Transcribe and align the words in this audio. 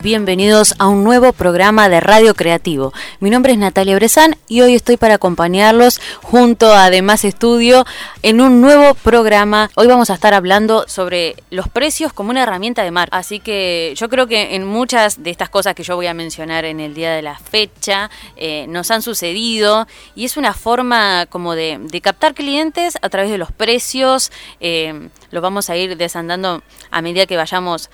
Bienvenidos 0.00 0.76
a 0.78 0.86
un 0.86 1.02
nuevo 1.02 1.32
programa 1.32 1.88
de 1.88 1.98
Radio 1.98 2.36
Creativo. 2.36 2.92
Mi 3.18 3.30
nombre 3.30 3.50
es 3.50 3.58
Natalia 3.58 3.96
Bresan 3.96 4.36
y 4.46 4.60
hoy 4.60 4.76
estoy 4.76 4.96
para 4.96 5.14
acompañarlos 5.14 6.00
junto 6.22 6.72
a 6.72 6.88
Demás 6.88 7.24
Estudio 7.24 7.84
en 8.22 8.40
un 8.40 8.60
nuevo 8.60 8.94
programa. 8.94 9.72
Hoy 9.74 9.88
vamos 9.88 10.10
a 10.10 10.14
estar 10.14 10.34
hablando 10.34 10.86
sobre 10.86 11.34
los 11.50 11.68
precios 11.68 12.12
como 12.12 12.30
una 12.30 12.44
herramienta 12.44 12.84
de 12.84 12.92
marca. 12.92 13.16
Así 13.16 13.40
que 13.40 13.92
yo 13.96 14.08
creo 14.08 14.28
que 14.28 14.54
en 14.54 14.64
muchas 14.64 15.20
de 15.24 15.30
estas 15.30 15.48
cosas 15.48 15.74
que 15.74 15.82
yo 15.82 15.96
voy 15.96 16.06
a 16.06 16.14
mencionar 16.14 16.64
en 16.64 16.78
el 16.78 16.94
día 16.94 17.12
de 17.12 17.22
la 17.22 17.36
fecha 17.36 18.08
eh, 18.36 18.66
nos 18.68 18.92
han 18.92 19.02
sucedido 19.02 19.88
y 20.14 20.26
es 20.26 20.36
una 20.36 20.54
forma 20.54 21.26
como 21.26 21.56
de, 21.56 21.80
captar 22.04 22.34
clientes 22.34 22.96
a 23.02 23.08
través 23.08 23.32
de 23.32 23.38
los 23.38 23.50
precios. 23.50 24.30
Eh, 24.60 25.08
lo 25.32 25.40
vamos 25.40 25.70
a 25.70 25.76
ir 25.76 25.96
desandando 25.96 26.62
a 26.92 27.02
medida 27.02 27.26
que 27.26 27.36
vayamos 27.36 27.90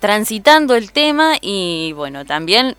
transitando 0.00 0.74
el 0.74 0.92
tema 0.92 1.36
y 1.40 1.92
bueno, 1.92 2.24
también 2.24 2.76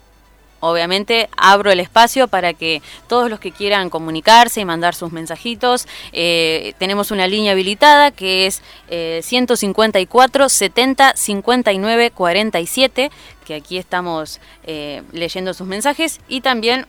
obviamente 0.60 1.30
abro 1.38 1.72
el 1.72 1.80
espacio 1.80 2.28
para 2.28 2.54
que 2.54 2.82
todos 3.08 3.30
los 3.30 3.40
que 3.40 3.52
quieran 3.52 3.90
comunicarse 3.90 4.62
y 4.62 4.66
mandar 4.66 4.96
sus 4.96 5.12
mensajitos, 5.12 5.88
eh, 6.12 6.74
tenemos 6.80 7.12
una 7.12 7.28
línea 7.28 7.52
habilitada 7.52 8.12
que 8.12 8.48
es 8.48 8.62
154 8.90 10.50
70 10.50 11.14
59 11.16 12.12
47, 12.12 13.12
que 13.46 13.56
aquí 13.56 13.78
estamos 13.78 14.40
eh, 14.64 15.04
leyendo 15.12 15.54
sus 15.54 15.68
mensajes 15.68 16.20
y 16.28 16.42
también 16.42 16.88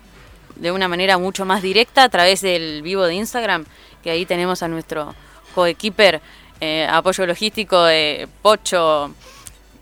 de 0.56 0.72
una 0.72 0.88
manera 0.88 1.18
mucho 1.18 1.44
más 1.44 1.62
directa 1.62 2.04
a 2.04 2.08
través 2.08 2.40
del 2.40 2.82
vivo 2.82 3.04
de 3.04 3.14
Instagram, 3.14 3.66
que 4.02 4.10
ahí 4.10 4.24
tenemos 4.24 4.62
a 4.62 4.68
nuestro 4.68 5.14
coequiper 5.54 6.22
eh, 6.60 6.86
apoyo 6.90 7.26
logístico 7.26 7.82
de 7.84 8.28
Pocho 8.40 9.10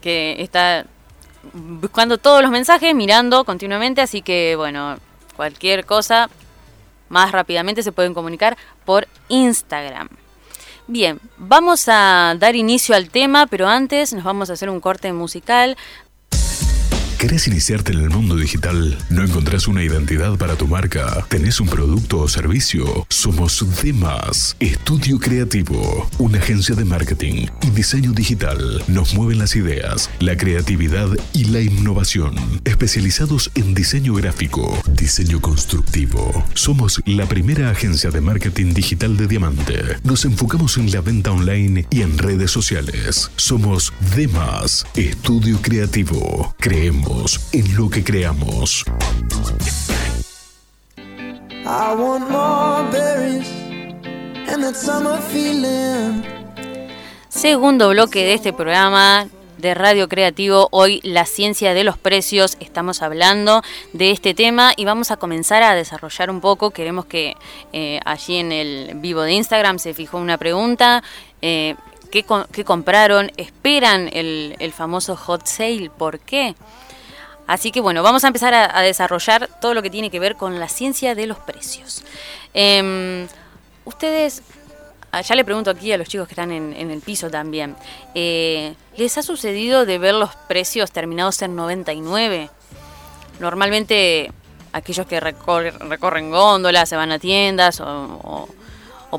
que 0.04 0.36
está 0.38 0.84
buscando 1.54 2.18
todos 2.18 2.42
los 2.42 2.50
mensajes, 2.50 2.94
mirando 2.94 3.44
continuamente, 3.44 4.02
así 4.02 4.20
que 4.20 4.54
bueno, 4.54 4.98
cualquier 5.34 5.86
cosa 5.86 6.28
más 7.08 7.32
rápidamente 7.32 7.82
se 7.82 7.90
pueden 7.90 8.12
comunicar 8.12 8.58
por 8.84 9.08
Instagram. 9.28 10.10
Bien, 10.86 11.18
vamos 11.38 11.88
a 11.88 12.34
dar 12.38 12.54
inicio 12.54 12.94
al 12.94 13.08
tema, 13.08 13.46
pero 13.46 13.66
antes 13.66 14.12
nos 14.12 14.24
vamos 14.24 14.50
a 14.50 14.52
hacer 14.52 14.68
un 14.68 14.80
corte 14.80 15.10
musical 15.14 15.78
¿Querés 17.24 17.48
iniciarte 17.48 17.92
en 17.92 18.00
el 18.00 18.10
mundo 18.10 18.36
digital? 18.36 18.98
¿No 19.08 19.24
encontrás 19.24 19.66
una 19.66 19.82
identidad 19.82 20.36
para 20.36 20.56
tu 20.56 20.66
marca? 20.66 21.24
¿Tenés 21.30 21.58
un 21.58 21.68
producto 21.68 22.18
o 22.18 22.28
servicio? 22.28 23.06
Somos 23.08 23.64
Demas, 23.82 24.54
Estudio 24.60 25.18
Creativo, 25.18 26.06
una 26.18 26.36
agencia 26.36 26.74
de 26.74 26.84
marketing 26.84 27.46
y 27.62 27.70
diseño 27.70 28.12
digital. 28.12 28.84
Nos 28.88 29.14
mueven 29.14 29.38
las 29.38 29.56
ideas, 29.56 30.10
la 30.20 30.36
creatividad 30.36 31.08
y 31.32 31.46
la 31.46 31.62
innovación. 31.62 32.34
Especializados 32.66 33.50
en 33.54 33.72
diseño 33.72 34.12
gráfico, 34.12 34.78
diseño 34.86 35.40
constructivo. 35.40 36.44
Somos 36.52 37.00
la 37.06 37.24
primera 37.24 37.70
agencia 37.70 38.10
de 38.10 38.20
marketing 38.20 38.74
digital 38.74 39.16
de 39.16 39.28
Diamante. 39.28 39.80
Nos 40.02 40.26
enfocamos 40.26 40.76
en 40.76 40.92
la 40.92 41.00
venta 41.00 41.32
online 41.32 41.86
y 41.88 42.02
en 42.02 42.18
redes 42.18 42.50
sociales. 42.50 43.30
Somos 43.36 43.94
Demas, 44.14 44.84
Estudio 44.94 45.58
Creativo. 45.62 46.54
Creemos 46.60 47.13
en 47.52 47.76
lo 47.76 47.88
que 47.88 48.02
creamos. 48.02 48.84
Segundo 57.28 57.88
bloque 57.90 58.24
de 58.24 58.34
este 58.34 58.52
programa 58.52 59.28
de 59.58 59.74
Radio 59.74 60.08
Creativo, 60.08 60.68
hoy 60.72 61.00
la 61.04 61.24
ciencia 61.24 61.72
de 61.72 61.84
los 61.84 61.96
precios, 61.96 62.56
estamos 62.60 63.00
hablando 63.00 63.62
de 63.92 64.10
este 64.10 64.34
tema 64.34 64.72
y 64.76 64.84
vamos 64.84 65.10
a 65.10 65.16
comenzar 65.16 65.62
a 65.62 65.74
desarrollar 65.74 66.30
un 66.30 66.40
poco, 66.40 66.70
queremos 66.70 67.06
que 67.06 67.34
eh, 67.72 68.00
allí 68.04 68.36
en 68.36 68.52
el 68.52 68.92
vivo 68.96 69.22
de 69.22 69.32
Instagram 69.32 69.78
se 69.78 69.94
fijó 69.94 70.18
una 70.18 70.36
pregunta, 70.36 71.02
eh, 71.40 71.76
¿qué, 72.10 72.24
compraron? 72.64 73.30
¿Esperan 73.36 74.10
el, 74.12 74.56
el 74.58 74.72
famoso 74.72 75.16
hot 75.16 75.46
sale? 75.46 75.90
¿Por 75.96 76.20
qué? 76.20 76.54
Así 77.46 77.70
que 77.72 77.80
bueno, 77.80 78.02
vamos 78.02 78.24
a 78.24 78.28
empezar 78.28 78.54
a, 78.54 78.80
desarrollar 78.80 79.48
todo 79.60 79.74
lo 79.74 79.82
que 79.82 79.90
tiene 79.90 80.10
que 80.10 80.18
ver 80.18 80.36
con 80.36 80.58
la 80.58 80.68
ciencia 80.68 81.14
de 81.14 81.26
los 81.26 81.38
precios. 81.38 82.02
Em, 82.54 83.26
ustedes, 83.84 84.42
ah, 85.12 85.20
ya 85.20 85.34
le 85.34 85.44
pregunto 85.44 85.70
aquí 85.70 85.92
a 85.92 85.98
los 85.98 86.08
chicos 86.08 86.26
que 86.26 86.32
están 86.32 86.50
en, 86.52 86.90
el 86.90 87.00
piso 87.00 87.30
también, 87.30 87.76
eh, 88.14 88.74
¿les 88.96 89.18
ha 89.18 89.22
sucedido 89.22 89.84
de 89.84 89.98
ver 89.98 90.14
los 90.14 90.34
precios 90.48 90.90
terminados 90.90 91.42
en 91.42 91.54
99? 91.54 92.48
Normalmente 93.40 94.32
aquellos 94.72 95.06
que 95.06 95.20
recorren 95.20 96.30
góndolas, 96.30 96.88
se 96.88 96.96
van 96.96 97.12
a 97.12 97.18
tiendas 97.18 97.80
o, 97.80 98.48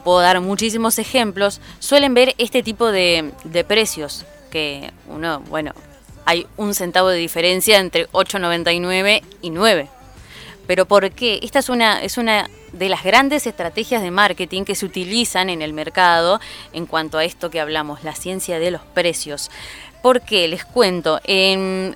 puedo 0.03 0.19
dar 0.19 0.41
muchísimos 0.41 0.99
ejemplos, 0.99 1.61
suelen 1.79 2.13
ver 2.13 2.35
este 2.37 2.61
tipo 2.63 2.91
de, 2.91 3.31
de 3.45 3.63
precios 3.63 4.25
que 4.51 4.91
uno, 5.07 5.39
bueno, 5.47 5.71
hay 6.25 6.47
un 6.57 6.73
centavo 6.73 7.09
de 7.09 7.17
diferencia 7.17 7.79
entre 7.79 8.07
8,99 8.09 9.21
y 9.41 9.49
9. 9.51 9.87
Pero 10.67 10.85
¿por 10.85 11.11
qué? 11.11 11.39
Esta 11.43 11.59
es 11.59 11.69
una, 11.69 12.01
es 12.01 12.17
una 12.17 12.49
de 12.73 12.89
las 12.89 13.03
grandes 13.03 13.47
estrategias 13.47 14.01
de 14.01 14.11
marketing 14.11 14.63
que 14.63 14.75
se 14.75 14.85
utilizan 14.85 15.49
en 15.49 15.61
el 15.61 15.73
mercado 15.73 16.39
en 16.73 16.85
cuanto 16.85 17.17
a 17.17 17.23
esto 17.23 17.49
que 17.49 17.59
hablamos, 17.59 18.03
la 18.03 18.15
ciencia 18.15 18.59
de 18.59 18.71
los 18.71 18.81
precios. 18.81 19.51
¿Por 20.01 20.21
qué? 20.21 20.47
Les 20.47 20.65
cuento. 20.65 21.19
En 21.23 21.95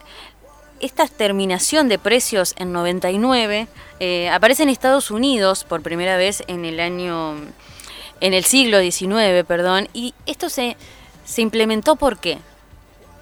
esta 0.79 1.07
terminación 1.07 1.89
de 1.89 1.99
precios 1.99 2.53
en 2.57 2.71
99 2.71 3.67
eh, 3.99 4.29
aparece 4.29 4.63
en 4.63 4.69
Estados 4.69 5.11
Unidos 5.11 5.63
por 5.63 5.81
primera 5.81 6.17
vez 6.17 6.43
en 6.47 6.63
el 6.63 6.79
año, 6.79 7.35
en 8.21 8.33
el 8.33 8.45
siglo 8.45 8.79
XIX, 8.79 9.45
perdón, 9.47 9.89
y 9.93 10.13
esto 10.25 10.49
se, 10.49 10.77
se 11.25 11.41
implementó 11.41 11.95
¿por 11.97 12.19
qué? 12.19 12.37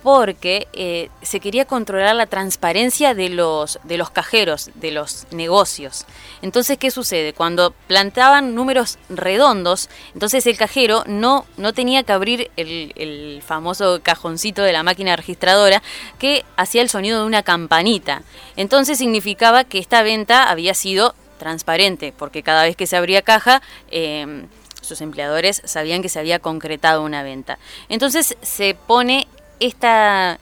Porque 0.03 0.68
eh, 0.74 1.09
se 1.22 1.40
quería 1.40 1.66
controlar 1.66 2.16
la 2.16 2.28
transparencia 2.28 3.13
de 3.13 3.30
los, 3.30 3.80
de 3.84 3.97
los 3.97 4.09
cajeros, 4.09 4.69
de 4.75 4.91
los 4.91 5.25
negocios. 5.31 6.06
Entonces, 6.41 6.78
¿qué 6.78 6.91
sucede? 6.91 7.34
Cuando 7.34 7.72
plantaban 7.88 8.56
números 8.56 9.00
redondos, 9.09 9.90
entonces 10.13 10.46
el 10.47 10.57
cajero 10.57 11.03
no, 11.07 11.46
no 11.57 11.74
tenía 11.74 12.03
que 12.03 12.13
abrir 12.13 12.52
el, 12.57 12.94
el 12.96 13.41
famoso 13.46 14.00
cajoncito 14.02 14.62
de 14.62 14.74
la 14.74 14.84
máquina 14.84 15.16
registradora 15.16 15.81
que 16.19 16.46
hacía 16.56 16.81
el 16.81 16.90
sonido 16.90 17.19
de 17.19 17.25
una 17.25 17.44
campanita. 17.44 18.24
Entonces 18.56 18.97
significaba 18.97 19.63
que 19.63 19.80
esta 19.80 20.03
venta 20.03 20.50
había 20.50 20.74
sido 20.74 21.16
transparente, 21.40 22.13
porque 22.18 22.44
cada 22.44 22.63
vez 22.63 22.75
que 22.75 22.88
se 22.88 22.97
abría 22.97 23.22
caja, 23.22 23.62
eh, 23.91 24.46
sus 24.88 25.02
empleadores 25.02 25.62
sabían 25.66 26.02
que 26.02 26.09
se 26.09 26.19
había 26.19 26.40
concretado 26.40 27.03
una 27.03 27.22
venta. 27.22 27.59
Entonces 27.90 28.38
se 28.41 28.74
pone 28.74 29.28
esta, 29.59 30.40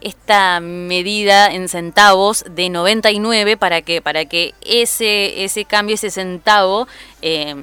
esta 0.00 0.60
medida 0.60 1.52
en 1.52 1.68
centavos 1.68 2.44
de 2.48 2.70
99 2.70 3.56
para 3.56 3.82
que, 3.82 4.00
para 4.00 4.24
que 4.24 4.54
ese, 4.62 5.44
ese 5.44 5.64
cambio, 5.64 5.94
ese 5.94 6.10
centavo, 6.10 6.88
eh, 7.22 7.54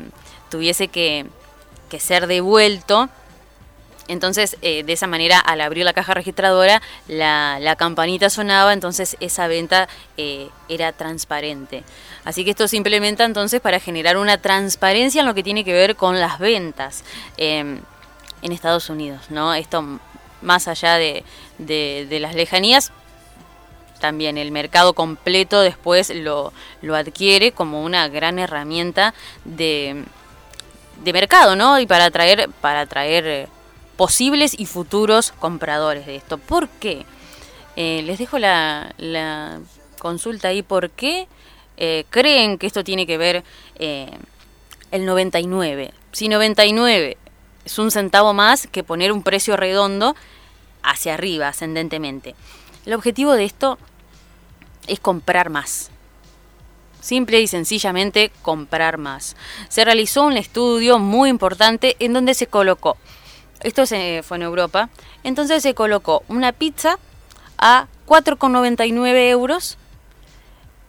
tuviese 0.49 0.87
que, 0.87 1.25
ser 1.99 2.27
devuelto. 2.27 3.09
Entonces, 4.09 4.55
eh, 4.61 4.83
de 4.83 4.93
esa 4.93 5.07
manera, 5.07 5.39
al 5.39 5.59
abrir 5.59 5.83
la 5.83 5.91
caja 5.91 6.13
registradora, 6.13 6.81
la, 7.07 7.75
campanita 7.77 8.29
sonaba, 8.29 8.71
entonces 8.71 9.17
esa 9.19 9.47
venta 9.47 9.89
eh, 10.15 10.49
era 10.69 10.93
transparente. 10.93 11.83
Así 12.23 12.45
que 12.45 12.51
esto 12.51 12.67
se 12.67 12.77
implementa 12.77 13.25
entonces 13.25 13.59
para 13.59 13.79
generar 13.79 14.17
una 14.17 14.37
transparencia 14.37 15.19
en 15.19 15.27
lo 15.27 15.33
que 15.33 15.43
tiene 15.43 15.65
que 15.65 15.73
ver 15.73 15.95
con 15.95 16.19
las 16.19 16.39
ventas 16.39 17.03
en 17.37 17.83
Estados 18.41 18.89
Unidos, 18.89 19.29
¿no? 19.29 19.53
Esto 19.53 19.99
más 20.41 20.67
allá 20.67 20.95
de, 20.95 21.23
las 22.19 22.35
lejanías, 22.35 22.91
también 23.99 24.37
el 24.37 24.51
mercado 24.51 24.93
completo 24.93 25.61
después 25.61 26.13
lo, 26.13 26.53
adquiere 26.93 27.51
como 27.51 27.83
una 27.83 28.07
gran 28.07 28.39
herramienta 28.39 29.13
de, 29.45 30.03
mercado, 31.03 31.55
¿no? 31.55 31.79
Y 31.79 31.85
para 31.85 32.05
atraer, 32.05 32.49
para 32.61 32.81
atraer 32.81 33.27
eh, 33.27 33.47
posibles 33.95 34.59
y 34.59 34.65
futuros 34.65 35.31
compradores 35.31 36.05
de 36.05 36.15
esto. 36.15 36.37
¿Por 36.37 36.69
qué? 36.69 37.05
Eh, 37.75 38.01
les 38.03 38.19
dejo 38.19 38.39
la, 38.39 39.59
consulta 39.99 40.49
ahí. 40.49 40.61
¿Por 40.61 40.91
qué 40.91 41.27
eh, 41.77 42.05
creen 42.09 42.57
que 42.57 42.67
esto 42.67 42.83
tiene 42.83 43.07
que 43.07 43.17
ver 43.17 43.43
el 43.79 45.05
99? 45.05 45.93
Si 46.11 46.29
99 46.29 47.17
es 47.67 47.79
un 47.79 47.91
centavo 47.91 48.33
más 48.33 48.65
que 48.65 48.81
poner 48.81 49.11
un 49.11 49.23
precio 49.23 49.57
redondo 49.57 50.15
hacia 50.89 51.13
arriba, 51.13 51.49
ascendentemente. 51.49 52.35
El 52.85 52.93
objetivo 52.93 53.33
de 53.33 53.45
esto 53.45 53.77
es 54.87 54.99
comprar 54.99 55.49
más. 55.49 55.91
Simple 57.01 57.41
y 57.41 57.47
sencillamente 57.47 58.31
comprar 58.41 58.97
más. 58.97 59.35
Se 59.69 59.85
realizó 59.85 60.23
un 60.23 60.37
estudio 60.37 60.99
muy 60.99 61.29
importante 61.29 61.95
en 61.99 62.13
donde 62.13 62.33
se 62.33 62.47
colocó, 62.47 62.97
esto 63.61 63.85
se 63.85 64.21
fue 64.23 64.37
en 64.37 64.43
Europa, 64.43 64.89
entonces 65.23 65.63
se 65.63 65.73
colocó 65.73 66.23
una 66.27 66.51
pizza 66.51 66.99
a 67.57 67.87
4,99 68.05 69.29
euros 69.29 69.77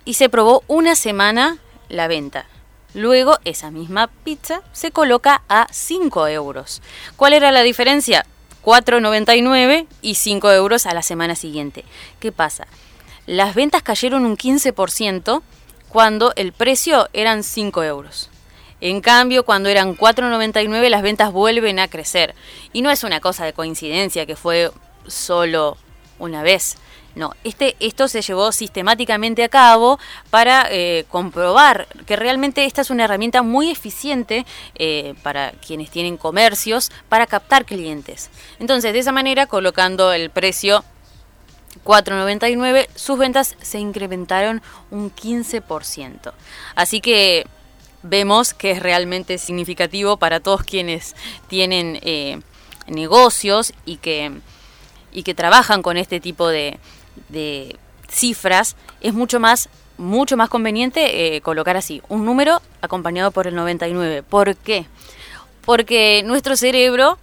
y 0.04 0.14
se 0.14 0.28
probó 0.28 0.62
una 0.68 0.94
semana 0.94 1.58
la 1.88 2.08
venta. 2.08 2.46
Luego 2.94 3.38
esa 3.44 3.70
misma 3.70 4.08
pizza 4.24 4.62
se 4.72 4.90
coloca 4.90 5.42
a 5.48 5.66
5 5.70 6.28
euros. 6.28 6.82
¿Cuál 7.16 7.32
era 7.32 7.52
la 7.52 7.62
diferencia? 7.62 8.26
4,99 8.68 9.86
y 10.02 10.16
5 10.16 10.52
euros 10.52 10.84
a 10.84 10.92
la 10.92 11.00
semana 11.00 11.34
siguiente. 11.34 11.86
¿Qué 12.20 12.32
pasa? 12.32 12.66
Las 13.24 13.54
ventas 13.54 13.82
cayeron 13.82 14.26
un 14.26 14.36
15% 14.36 15.40
cuando 15.88 16.34
el 16.36 16.52
precio 16.52 17.08
eran 17.14 17.44
5 17.44 17.82
euros. 17.82 18.28
En 18.82 19.00
cambio, 19.00 19.46
cuando 19.46 19.70
eran 19.70 19.96
4,99 19.96 20.90
las 20.90 21.00
ventas 21.00 21.32
vuelven 21.32 21.78
a 21.78 21.88
crecer. 21.88 22.34
Y 22.74 22.82
no 22.82 22.90
es 22.90 23.04
una 23.04 23.20
cosa 23.20 23.46
de 23.46 23.54
coincidencia 23.54 24.26
que 24.26 24.36
fue 24.36 24.70
solo 25.06 25.78
una 26.18 26.42
vez. 26.42 26.76
No, 27.18 27.32
este, 27.42 27.74
esto 27.80 28.06
se 28.06 28.22
llevó 28.22 28.52
sistemáticamente 28.52 29.42
a 29.42 29.48
cabo 29.48 29.98
para 30.30 30.68
eh, 30.70 31.04
comprobar 31.08 31.88
que 32.06 32.14
realmente 32.14 32.64
esta 32.64 32.82
es 32.82 32.90
una 32.90 33.06
herramienta 33.06 33.42
muy 33.42 33.72
eficiente 33.72 34.46
eh, 34.76 35.16
para 35.24 35.50
quienes 35.50 35.90
tienen 35.90 36.16
comercios 36.16 36.92
para 37.08 37.26
captar 37.26 37.64
clientes. 37.64 38.30
Entonces, 38.60 38.92
de 38.92 39.00
esa 39.00 39.10
manera, 39.10 39.46
colocando 39.46 40.12
el 40.12 40.30
precio 40.30 40.84
4.99, 41.84 42.86
sus 42.94 43.18
ventas 43.18 43.56
se 43.60 43.80
incrementaron 43.80 44.62
un 44.92 45.12
15%. 45.12 46.32
Así 46.76 47.00
que 47.00 47.48
vemos 48.04 48.54
que 48.54 48.70
es 48.70 48.80
realmente 48.80 49.38
significativo 49.38 50.18
para 50.18 50.38
todos 50.38 50.62
quienes 50.62 51.16
tienen 51.48 51.98
eh, 52.02 52.38
negocios 52.86 53.72
y 53.84 53.96
que, 53.96 54.38
y 55.10 55.24
que 55.24 55.34
trabajan 55.34 55.82
con 55.82 55.96
este 55.96 56.20
tipo 56.20 56.46
de, 56.46 56.78
de 57.28 57.76
cifras, 58.08 58.76
es 59.00 59.14
mucho 59.14 59.40
más 59.40 59.68
mucho 59.98 60.36
más 60.36 60.48
conveniente 60.48 61.36
eh, 61.36 61.40
colocar 61.40 61.76
así, 61.76 62.00
un 62.08 62.24
número 62.24 62.62
acompañado 62.80 63.32
por 63.32 63.48
el 63.48 63.56
99. 63.56 64.22
¿Por 64.22 64.56
qué? 64.56 64.86
Porque 65.62 66.22
nuestro 66.24 66.56
cerebro 66.56 67.18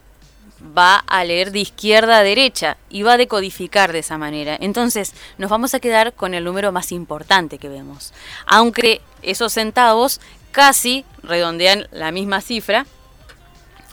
va 0.77 0.97
a 1.07 1.23
leer 1.23 1.51
de 1.51 1.59
izquierda 1.59 2.17
a 2.17 2.23
derecha 2.23 2.77
y 2.89 3.03
va 3.03 3.13
a 3.13 3.17
decodificar 3.17 3.91
de 3.91 3.99
esa 3.99 4.17
manera. 4.17 4.57
Entonces 4.59 5.13
nos 5.37 5.49
vamos 5.49 5.73
a 5.73 5.79
quedar 5.79 6.13
con 6.13 6.33
el 6.33 6.43
número 6.43 6.71
más 6.71 6.91
importante 6.91 7.57
que 7.57 7.69
vemos. 7.69 8.13
Aunque 8.45 9.01
esos 9.21 9.53
centavos 9.53 10.19
casi 10.51 11.05
redondean 11.23 11.87
la 11.91 12.11
misma 12.11 12.41
cifra, 12.41 12.85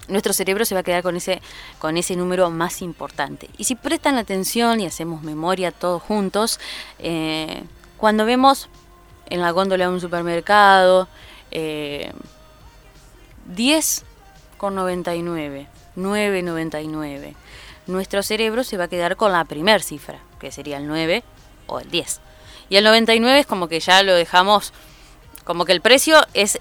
nuestro 0.09 0.33
cerebro 0.33 0.65
se 0.65 0.75
va 0.75 0.81
a 0.81 0.85
quedar 0.85 1.03
con 1.03 1.17
ese, 1.17 1.41
con 1.79 1.97
ese 1.97 2.17
número 2.17 2.51
más 2.51 2.83
importante. 2.83 3.49
Y 3.57 3.65
si 3.65 3.75
prestan 3.75 4.19
atención 4.19 4.81
y 4.81 4.87
hacemos 4.87 5.23
memoria 5.23 5.73
todos 5.73 6.03
juntos, 6.03 6.61
eh, 6.99 7.63
cuando 7.97 8.25
vemos 8.25 8.69
en 9.27 9.41
la 9.41 9.51
góndola 9.51 9.87
de 9.87 9.93
un 9.93 10.01
supermercado 10.01 11.09
eh, 11.51 12.13
10,99, 13.55 15.67
9,99, 15.97 17.35
nuestro 17.87 18.23
cerebro 18.23 18.65
se 18.65 18.77
va 18.77 18.85
a 18.85 18.89
quedar 18.89 19.17
con 19.17 19.33
la 19.33 19.45
primer 19.45 19.83
cifra, 19.83 20.19
que 20.39 20.53
sería 20.53 20.79
el 20.79 20.87
9 20.87 21.23
o 21.67 21.81
el 21.81 21.91
10. 21.91 22.21
Y 22.69 22.77
el 22.77 22.85
99 22.85 23.41
es 23.41 23.47
como 23.47 23.69
que 23.69 23.81
ya 23.81 24.03
lo 24.03 24.15
dejamos, 24.15 24.73
como 25.45 25.65
que 25.65 25.73
el 25.73 25.81
precio 25.81 26.19
es 26.35 26.61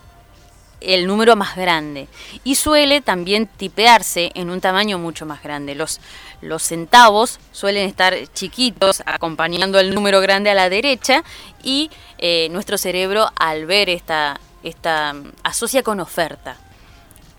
el 0.82 1.08
número 1.08 1.36
más 1.36 1.56
grande 1.56 2.08
y 2.44 2.56
suele 2.56 3.02
también 3.02 3.48
tipearse 3.48 4.32
en 4.36 4.50
un 4.50 4.60
tamaño 4.60 4.98
mucho 4.98 5.26
más 5.26 5.42
grande. 5.42 5.76
Los, 5.76 6.02
los 6.42 6.64
centavos 6.64 7.40
suelen 7.52 7.88
estar 7.88 8.16
chiquitos 8.34 9.02
acompañando 9.06 9.80
el 9.80 9.94
número 9.94 10.20
grande 10.22 10.50
a 10.50 10.56
la 10.56 10.70
derecha 10.70 11.24
y 11.64 11.90
eh, 12.18 12.50
nuestro 12.52 12.78
cerebro 12.78 13.32
al 13.36 13.66
ver 13.66 13.90
esta, 13.90 14.40
esta 14.64 15.16
asocia 15.44 15.84
con 15.84 16.00
oferta. 16.00 16.58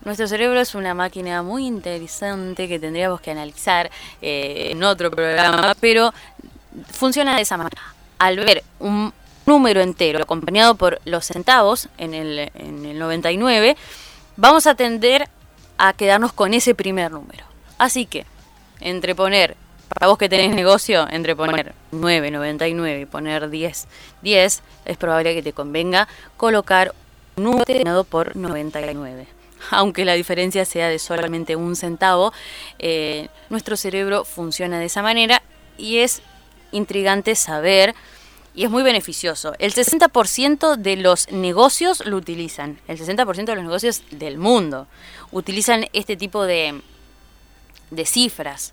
Nuestro 0.05 0.27
cerebro 0.27 0.61
es 0.61 0.75
una 0.75 0.95
máquina 0.95 1.43
muy 1.43 1.67
interesante 1.67 2.67
que 2.67 2.81
tendríamos 2.81 3.21
que 3.21 3.31
analizar 3.31 3.91
eh, 4.21 4.69
en 4.71 4.83
otro 4.83 5.11
programa, 5.11 5.77
pero 5.81 6.13
funciona 6.91 7.37
de 7.37 7.43
esa 7.43 7.57
manera. 7.57 7.83
Al 8.19 8.37
ver 8.37 8.65
un 8.81 9.13
número 9.47 9.81
entero 9.81 10.23
acompañado 10.23 10.75
por 10.75 11.01
los 11.05 11.27
centavos 11.27 11.89
en 11.99 12.15
el, 12.15 12.51
en 12.55 12.85
el 12.85 12.99
99, 12.99 13.77
vamos 14.37 14.67
a 14.67 14.75
tender 14.75 15.29
a 15.79 15.93
quedarnos 15.93 16.33
con 16.33 16.55
ese 16.55 16.75
primer 16.75 17.11
número. 17.11 17.45
Así 17.79 18.07
que, 18.07 18.25
entre 18.81 19.15
poner, 19.15 19.57
para 19.89 20.07
vos 20.07 20.19
que 20.19 20.29
tenés 20.29 20.55
negocio, 20.55 21.07
entre 21.11 21.37
poner 21.37 21.75
9,99 21.93 23.03
y 23.03 23.07
poner 23.07 23.51
10, 23.51 23.89
10, 24.23 24.63
es 24.85 24.97
probable 24.97 25.35
que 25.35 25.43
te 25.43 25.53
convenga 25.53 26.09
colocar 26.37 26.95
un 27.37 27.45
número 27.45 27.65
terminado 27.65 28.05
por 28.05 28.37
99. 28.37 29.27
Aunque 29.71 30.05
la 30.05 30.15
diferencia 30.15 30.65
sea 30.65 30.89
de 30.89 30.99
solamente 30.99 31.57
un 31.57 31.77
centavo, 31.77 32.33
eh, 32.79 33.29
nuestro 33.49 33.77
cerebro 33.77 34.25
funciona 34.25 34.79
de 34.79 34.87
esa 34.87 35.03
manera 35.03 35.43
y 35.79 35.99
es 35.99 36.23
intrigante 36.73 37.35
saber 37.35 37.95
y 38.55 38.65
es 38.65 38.71
muy 38.71 38.83
beneficioso. 38.83 39.55
El 39.59 39.73
60% 39.73 40.77
de 40.77 40.97
los 40.97 41.31
negocios 41.31 42.05
lo 42.05 42.17
utilizan, 42.17 42.81
el 42.89 42.99
60% 42.99 43.45
de 43.45 43.55
los 43.55 43.65
negocios 43.65 44.03
del 44.11 44.39
mundo 44.39 44.89
utilizan 45.31 45.87
este 45.93 46.17
tipo 46.17 46.45
de, 46.45 46.83
de 47.91 48.07
cifras. 48.07 48.73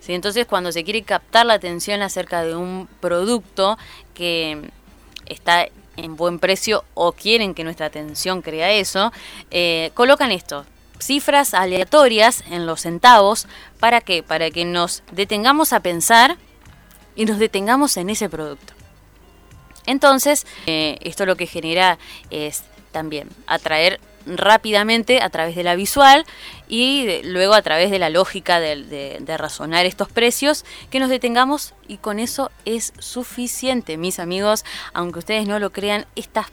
entonces, 0.07 0.45
cuando 0.45 0.71
se 0.71 0.83
quiere 0.83 1.03
captar 1.03 1.45
la 1.45 1.53
atención 1.53 2.01
acerca 2.01 2.44
de 2.44 2.56
un 2.56 2.88
producto 3.00 3.77
que 4.13 4.69
está 5.25 5.68
en 5.98 6.15
buen 6.15 6.39
precio 6.39 6.83
o 6.94 7.12
quieren 7.12 7.53
que 7.53 7.63
nuestra 7.63 7.86
atención 7.86 8.42
crea 8.42 8.71
eso, 8.71 9.12
eh, 9.51 9.92
colocan 9.94 10.31
esto, 10.31 10.65
cifras 11.00 11.53
aleatorias 11.53 12.44
en 12.50 12.65
los 12.65 12.81
centavos, 12.81 13.48
¿para 13.80 14.01
qué? 14.01 14.24
Para 14.24 14.50
que 14.51 14.65
nos 14.65 15.03
detengamos 15.12 15.74
a 15.74 15.80
pensar 15.80 16.38
y 17.15 17.25
nos 17.25 17.39
detengamos 17.39 17.98
en 17.98 18.10
ese 18.10 18.29
producto. 18.29 18.74
Entonces, 19.86 20.46
eh, 20.67 20.98
esto 21.01 21.25
lo 21.25 21.36
que 21.36 21.48
genera 21.48 21.98
es 22.29 22.63
también 22.91 23.29
atraer 23.48 24.00
rápidamente 24.25 25.22
a 25.22 25.30
través 25.30 25.56
de 25.56 25.63
la 25.63 25.75
visual 25.75 26.25
y 26.68 27.22
luego 27.24 27.54
a 27.54 27.62
través 27.62 27.92
de 27.92 28.00
la 28.00 28.10
lógica 28.10 28.60
de, 28.60 29.24
razonar 29.38 29.86
estos 29.86 30.10
precios, 30.10 30.66
que 30.90 31.00
nos 31.00 31.10
detengamos 31.10 31.74
y 31.88 31.98
con 31.98 32.20
eso 32.20 32.51
es 32.66 32.94
suficiente, 33.00 33.98
mis 33.98 34.20
amigos, 34.20 34.66
aunque 34.94 35.20
ustedes 35.20 35.48
no 35.48 35.60
lo 35.60 35.72
crean, 35.72 36.06
estas 36.16 36.48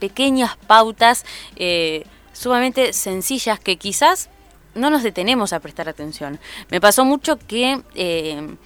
pequeñas 0.00 0.56
pautas 0.66 1.24
eh, 1.56 2.04
sumamente 2.32 2.92
sencillas 2.92 3.58
que 3.60 3.76
quizás 3.76 4.28
no 4.74 4.90
nos 4.90 5.02
detenemos 5.02 5.52
a 5.52 5.60
prestar 5.60 5.88
atención. 5.88 6.38
Me 6.70 6.80
pasó 6.80 7.04
mucho 7.04 7.38
que, 7.38 7.80
eh, 7.94 8.56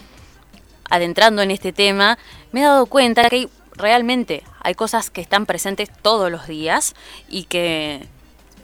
adentrando 0.91 1.43
en 1.43 1.51
este 1.51 1.73
tema, 1.73 2.19
me 2.51 2.61
he 2.61 2.65
dado 2.65 2.87
cuenta 2.87 3.29
que 3.29 3.49
realmente 3.73 4.43
hay 4.61 4.75
cosas 4.75 5.11
que 5.11 5.21
están 5.21 5.47
presentes 5.47 5.91
todos 6.03 6.31
los 6.31 6.47
días 6.47 6.95
y 7.29 7.45
que 7.45 8.09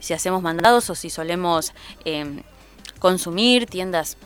si 0.04 0.12
hacemos 0.12 0.42
mandados 0.42 0.90
o 0.90 0.94
si 0.94 1.08
solemos 1.08 1.72
em, 2.04 2.42
consumir 2.98 3.64
tiendas 3.64 4.18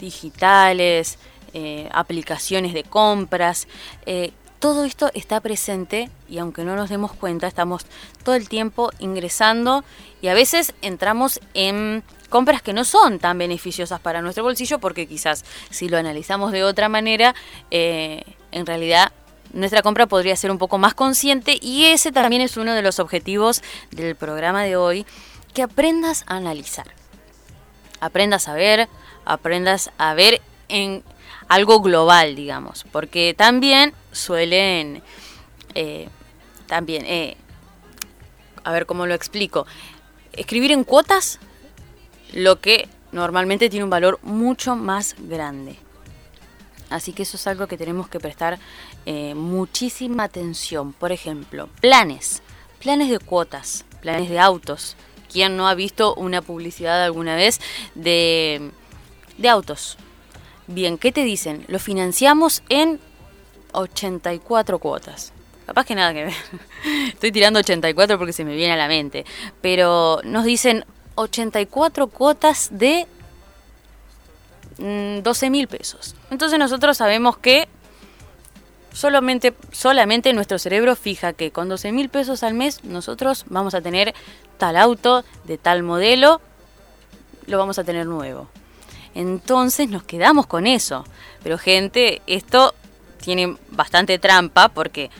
digitales, 0.00 1.18
eh, 1.52 1.88
aplicaciones 1.92 2.72
de 2.72 2.82
compras. 2.82 3.68
Eh, 4.06 4.32
todo 4.58 4.84
esto 4.84 5.10
está 5.12 5.40
presente 5.40 6.08
y 6.30 6.38
aunque 6.38 6.64
no 6.64 6.76
nos 6.76 6.88
demos 6.88 7.12
cuenta, 7.12 7.46
estamos 7.46 7.84
todo 8.24 8.36
el 8.36 8.48
tiempo 8.48 8.90
ingresando 9.00 9.84
y 10.22 10.28
a 10.28 10.34
veces 10.34 10.72
entramos 10.80 11.40
en 11.52 12.02
compras 12.30 12.62
que 12.62 12.72
no 12.72 12.84
son 12.84 13.18
tan 13.18 13.36
beneficiosas 13.36 14.00
para 14.00 14.22
nuestro 14.22 14.44
bolsillo 14.44 14.78
porque 14.78 15.06
quizás 15.06 15.44
si 15.68 15.90
lo 15.90 15.98
analizamos 15.98 16.52
de 16.52 16.64
otra 16.64 16.88
manera, 16.88 17.34
eh, 17.70 18.22
en 18.50 18.64
realidad 18.64 19.12
nuestra 19.58 19.82
compra 19.82 20.06
podría 20.06 20.36
ser 20.36 20.50
un 20.50 20.58
poco 20.58 20.78
más 20.78 20.94
consciente 20.94 21.58
y 21.60 21.86
ese 21.86 22.12
también 22.12 22.42
es 22.42 22.56
uno 22.56 22.74
de 22.74 22.82
los 22.82 22.98
objetivos 22.98 23.62
del 23.90 24.16
programa 24.16 24.62
de 24.62 24.76
hoy, 24.76 25.06
que 25.52 25.62
aprendas 25.62 26.24
a 26.26 26.36
analizar. 26.36 26.86
Aprendas 28.00 28.48
a 28.48 28.54
ver, 28.54 28.88
aprendas 29.24 29.90
a 29.98 30.14
ver 30.14 30.40
en 30.68 31.02
algo 31.48 31.80
global, 31.80 32.36
digamos, 32.36 32.84
porque 32.92 33.34
también 33.36 33.94
suelen, 34.12 35.02
eh, 35.74 36.08
también, 36.66 37.04
eh, 37.06 37.36
a 38.62 38.70
ver 38.70 38.86
cómo 38.86 39.06
lo 39.06 39.14
explico, 39.14 39.66
escribir 40.32 40.70
en 40.72 40.84
cuotas 40.84 41.40
lo 42.32 42.60
que 42.60 42.88
normalmente 43.10 43.70
tiene 43.70 43.84
un 43.84 43.90
valor 43.90 44.20
mucho 44.22 44.76
más 44.76 45.16
grande. 45.18 45.76
Así 46.90 47.12
que 47.12 47.22
eso 47.22 47.36
es 47.36 47.46
algo 47.46 47.66
que 47.66 47.76
tenemos 47.76 48.08
que 48.08 48.20
prestar 48.20 48.58
eh, 49.10 49.34
muchísima 49.34 50.24
atención. 50.24 50.92
Por 50.92 51.12
ejemplo, 51.12 51.70
planes, 51.80 52.42
planes 52.78 53.08
de 53.08 53.18
cuotas, 53.18 53.86
planes 54.02 54.28
de 54.28 54.38
autos. 54.38 54.96
¿Quién 55.32 55.56
no 55.56 55.66
ha 55.66 55.74
visto 55.74 56.14
una 56.14 56.42
publicidad 56.42 57.02
alguna 57.02 57.34
vez 57.34 57.58
de, 57.94 58.70
de 59.38 59.48
autos? 59.48 59.96
Bien, 60.66 60.98
¿qué 60.98 61.10
te 61.10 61.24
dicen? 61.24 61.64
Lo 61.68 61.78
financiamos 61.78 62.62
en 62.68 63.00
84 63.72 64.78
cuotas. 64.78 65.32
Capaz 65.64 65.86
que 65.86 65.94
nada 65.94 66.12
que 66.12 66.26
ver. 66.26 66.34
Estoy 67.14 67.32
tirando 67.32 67.60
84 67.60 68.18
porque 68.18 68.34
se 68.34 68.44
me 68.44 68.54
viene 68.56 68.74
a 68.74 68.76
la 68.76 68.88
mente. 68.88 69.24
Pero 69.62 70.20
nos 70.22 70.44
dicen 70.44 70.84
84 71.14 72.08
cuotas 72.08 72.68
de 72.72 73.06
12 74.76 75.48
mm, 75.48 75.50
mil 75.50 75.66
pesos. 75.66 76.14
Entonces 76.30 76.58
nosotros 76.58 76.98
sabemos 76.98 77.38
que 77.38 77.68
solamente, 78.92 79.54
solamente 79.72 80.32
nuestro 80.32 80.58
cerebro 80.58 80.96
fija 80.96 81.32
que 81.32 81.50
con 81.50 81.68
12 81.68 81.92
mil 81.92 82.08
pesos 82.08 82.42
al 82.42 82.54
mes 82.54 82.84
nosotros 82.84 83.44
vamos 83.48 83.74
a 83.74 83.80
tener 83.80 84.14
tal 84.58 84.76
auto 84.76 85.24
de 85.44 85.58
tal 85.58 85.82
modelo, 85.82 86.40
lo 87.46 87.58
vamos 87.58 87.78
a 87.78 87.84
tener 87.84 88.06
nuevo. 88.06 88.48
Entonces 89.14 89.88
nos 89.88 90.02
quedamos 90.02 90.46
con 90.46 90.66
eso. 90.66 91.04
Pero 91.42 91.58
gente, 91.58 92.22
esto 92.26 92.74
tiene 93.20 93.56
bastante 93.70 94.18
trampa 94.18 94.68
porque 94.68 95.10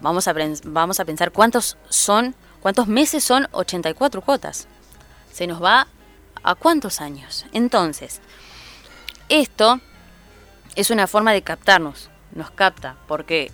vamos 0.00 0.28
a, 0.28 0.34
vamos 0.64 1.00
a 1.00 1.04
pensar 1.04 1.32
cuántos 1.32 1.76
son, 1.88 2.34
cuántos 2.60 2.86
meses 2.86 3.24
son 3.24 3.48
84 3.52 4.20
cuotas. 4.22 4.68
Se 5.32 5.46
nos 5.46 5.62
va 5.62 5.88
a 6.42 6.54
cuántos 6.54 7.00
años. 7.00 7.46
Entonces, 7.52 8.20
esto 9.28 9.80
es 10.76 10.90
una 10.90 11.06
forma 11.06 11.32
de 11.32 11.42
captarnos, 11.42 12.10
nos 12.34 12.50
capta, 12.50 12.96
porque 13.06 13.50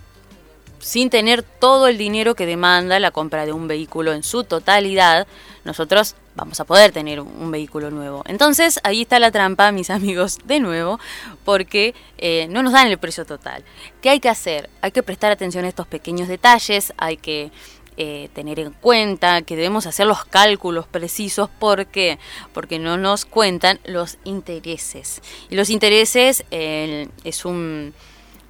sin 0.79 1.09
tener 1.09 1.43
todo 1.43 1.87
el 1.87 1.97
dinero 1.97 2.35
que 2.35 2.45
demanda 2.45 2.99
la 2.99 3.11
compra 3.11 3.45
de 3.45 3.53
un 3.53 3.67
vehículo 3.67 4.13
en 4.13 4.23
su 4.23 4.43
totalidad, 4.43 5.27
nosotros 5.63 6.15
vamos 6.35 6.59
a 6.59 6.65
poder 6.65 6.91
tener 6.91 7.19
un 7.19 7.51
vehículo 7.51 7.91
nuevo. 7.91 8.23
Entonces 8.25 8.79
ahí 8.83 9.01
está 9.01 9.19
la 9.19 9.31
trampa, 9.31 9.71
mis 9.71 9.89
amigos, 9.91 10.39
de 10.45 10.59
nuevo, 10.59 10.99
porque 11.45 11.93
eh, 12.17 12.47
no 12.49 12.63
nos 12.63 12.73
dan 12.73 12.87
el 12.87 12.97
precio 12.97 13.25
total. 13.25 13.63
¿Qué 14.01 14.09
hay 14.09 14.19
que 14.19 14.29
hacer? 14.29 14.69
Hay 14.81 14.91
que 14.91 15.03
prestar 15.03 15.31
atención 15.31 15.65
a 15.65 15.69
estos 15.69 15.87
pequeños 15.87 16.27
detalles, 16.27 16.93
hay 16.97 17.17
que 17.17 17.51
eh, 17.97 18.29
tener 18.33 18.59
en 18.59 18.71
cuenta, 18.71 19.41
que 19.43 19.55
debemos 19.55 19.85
hacer 19.85 20.07
los 20.07 20.25
cálculos 20.25 20.87
precisos. 20.87 21.49
¿Por 21.59 21.87
qué? 21.87 22.17
Porque 22.53 22.79
no 22.79 22.97
nos 22.97 23.25
cuentan 23.25 23.79
los 23.85 24.17
intereses. 24.23 25.21
Y 25.49 25.55
los 25.55 25.69
intereses 25.69 26.45
eh, 26.49 27.09
es 27.23 27.45
un 27.45 27.93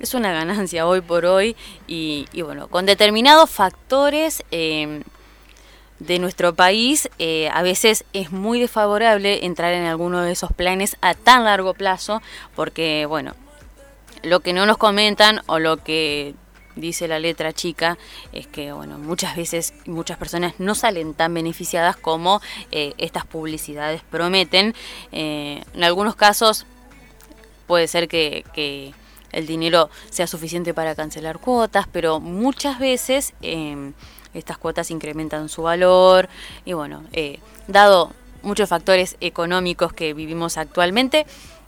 es 0.02 0.14
una 0.14 0.32
ganancia 0.32 0.88
hoy 0.88 1.02
por 1.02 1.26
hoy 1.26 1.56
y, 1.88 2.26
bueno, 2.42 2.68
con 2.68 2.86
determinados 2.86 3.50
factores 3.50 4.44
eh, 4.52 5.04
de 6.00 6.20
nuestro 6.20 6.56
país 6.56 7.10
a 7.52 7.62
veces 7.62 8.06
es 8.14 8.32
muy 8.32 8.60
desfavorable 8.60 9.46
entrar 9.46 9.74
en 9.74 9.86
alguno 9.86 10.22
de 10.22 10.32
esos 10.32 10.52
planes 10.52 10.98
a 11.02 11.14
tan 11.14 11.44
largo 11.44 11.76
plazo 11.76 12.22
porque 12.56 13.06
bueno, 13.06 13.36
lo 14.24 14.40
que 14.40 14.54
no 14.54 14.66
nos 14.66 14.78
comentan 14.78 15.42
o 15.46 15.60
lo 15.60 15.78
que 15.78 16.34
dice 16.76 17.08
la 17.08 17.20
letra 17.20 17.54
chica, 17.54 17.98
es 18.32 18.48
que 18.48 18.72
bueno, 18.72 18.98
muchas 18.98 19.36
veces 19.36 19.74
muchas 19.86 20.18
personas 20.18 20.54
no 20.60 20.76
salen 20.76 21.14
tan 21.14 21.34
beneficiadas 21.34 21.98
como 21.98 22.42
eh, 22.72 22.94
estas 22.98 23.26
publicidades 23.26 24.02
prometen. 24.04 24.74
Eh, 25.12 25.64
en 25.74 25.84
algunos 25.84 26.16
casos 26.16 26.66
puede 27.68 27.88
ser 27.88 28.08
que, 28.08 28.94
el 29.32 29.48
dinero 29.48 29.90
sea 30.10 30.28
suficiente 30.28 30.74
para 30.74 30.96
cancelar 30.96 31.40
cuotas, 31.40 31.88
pero 31.92 32.20
muchas 32.20 32.80
veces 32.80 33.34
em, 33.42 33.94
estas 34.34 34.58
cuotas 34.58 34.92
incrementan 34.92 35.50
su 35.50 35.64
valor 35.64 36.30
y 36.66 36.74
bueno, 36.74 37.04
eh, 37.14 37.40
dado 37.68 38.12
muchos 38.42 38.70
factores 38.70 39.18
económicos 39.22 39.94
que 39.94 40.14
vivimos 40.14 40.58
actualmente, 40.58 41.26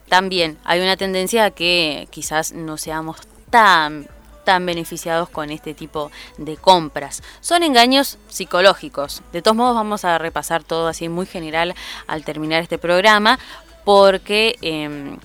también 0.10 0.58
hay 0.64 0.82
una 0.82 0.98
tendencia 0.98 1.46
a 1.46 1.52
que 1.52 2.08
quizás 2.12 2.52
no 2.54 2.78
seamos 2.78 3.18
tan 3.50 4.08
tan 4.44 4.66
beneficiados 4.66 5.30
con 5.30 5.50
este 5.50 5.74
tipo 5.74 6.12
de 6.38 6.58
compras. 6.58 7.24
Son 7.42 7.64
engaños 7.64 8.18
psicológicos. 8.28 9.22
De 9.32 9.42
todos 9.42 9.56
modos 9.56 9.76
vamos 9.76 10.04
a 10.06 10.18
repasar 10.18 10.64
todo 10.64 10.88
así 10.88 11.10
muy 11.10 11.26
general 11.26 11.76
al 12.08 12.26
terminar 12.26 12.62
este 12.62 12.78
programa 12.78 13.40
porque 13.86 14.58
em, 14.62 15.18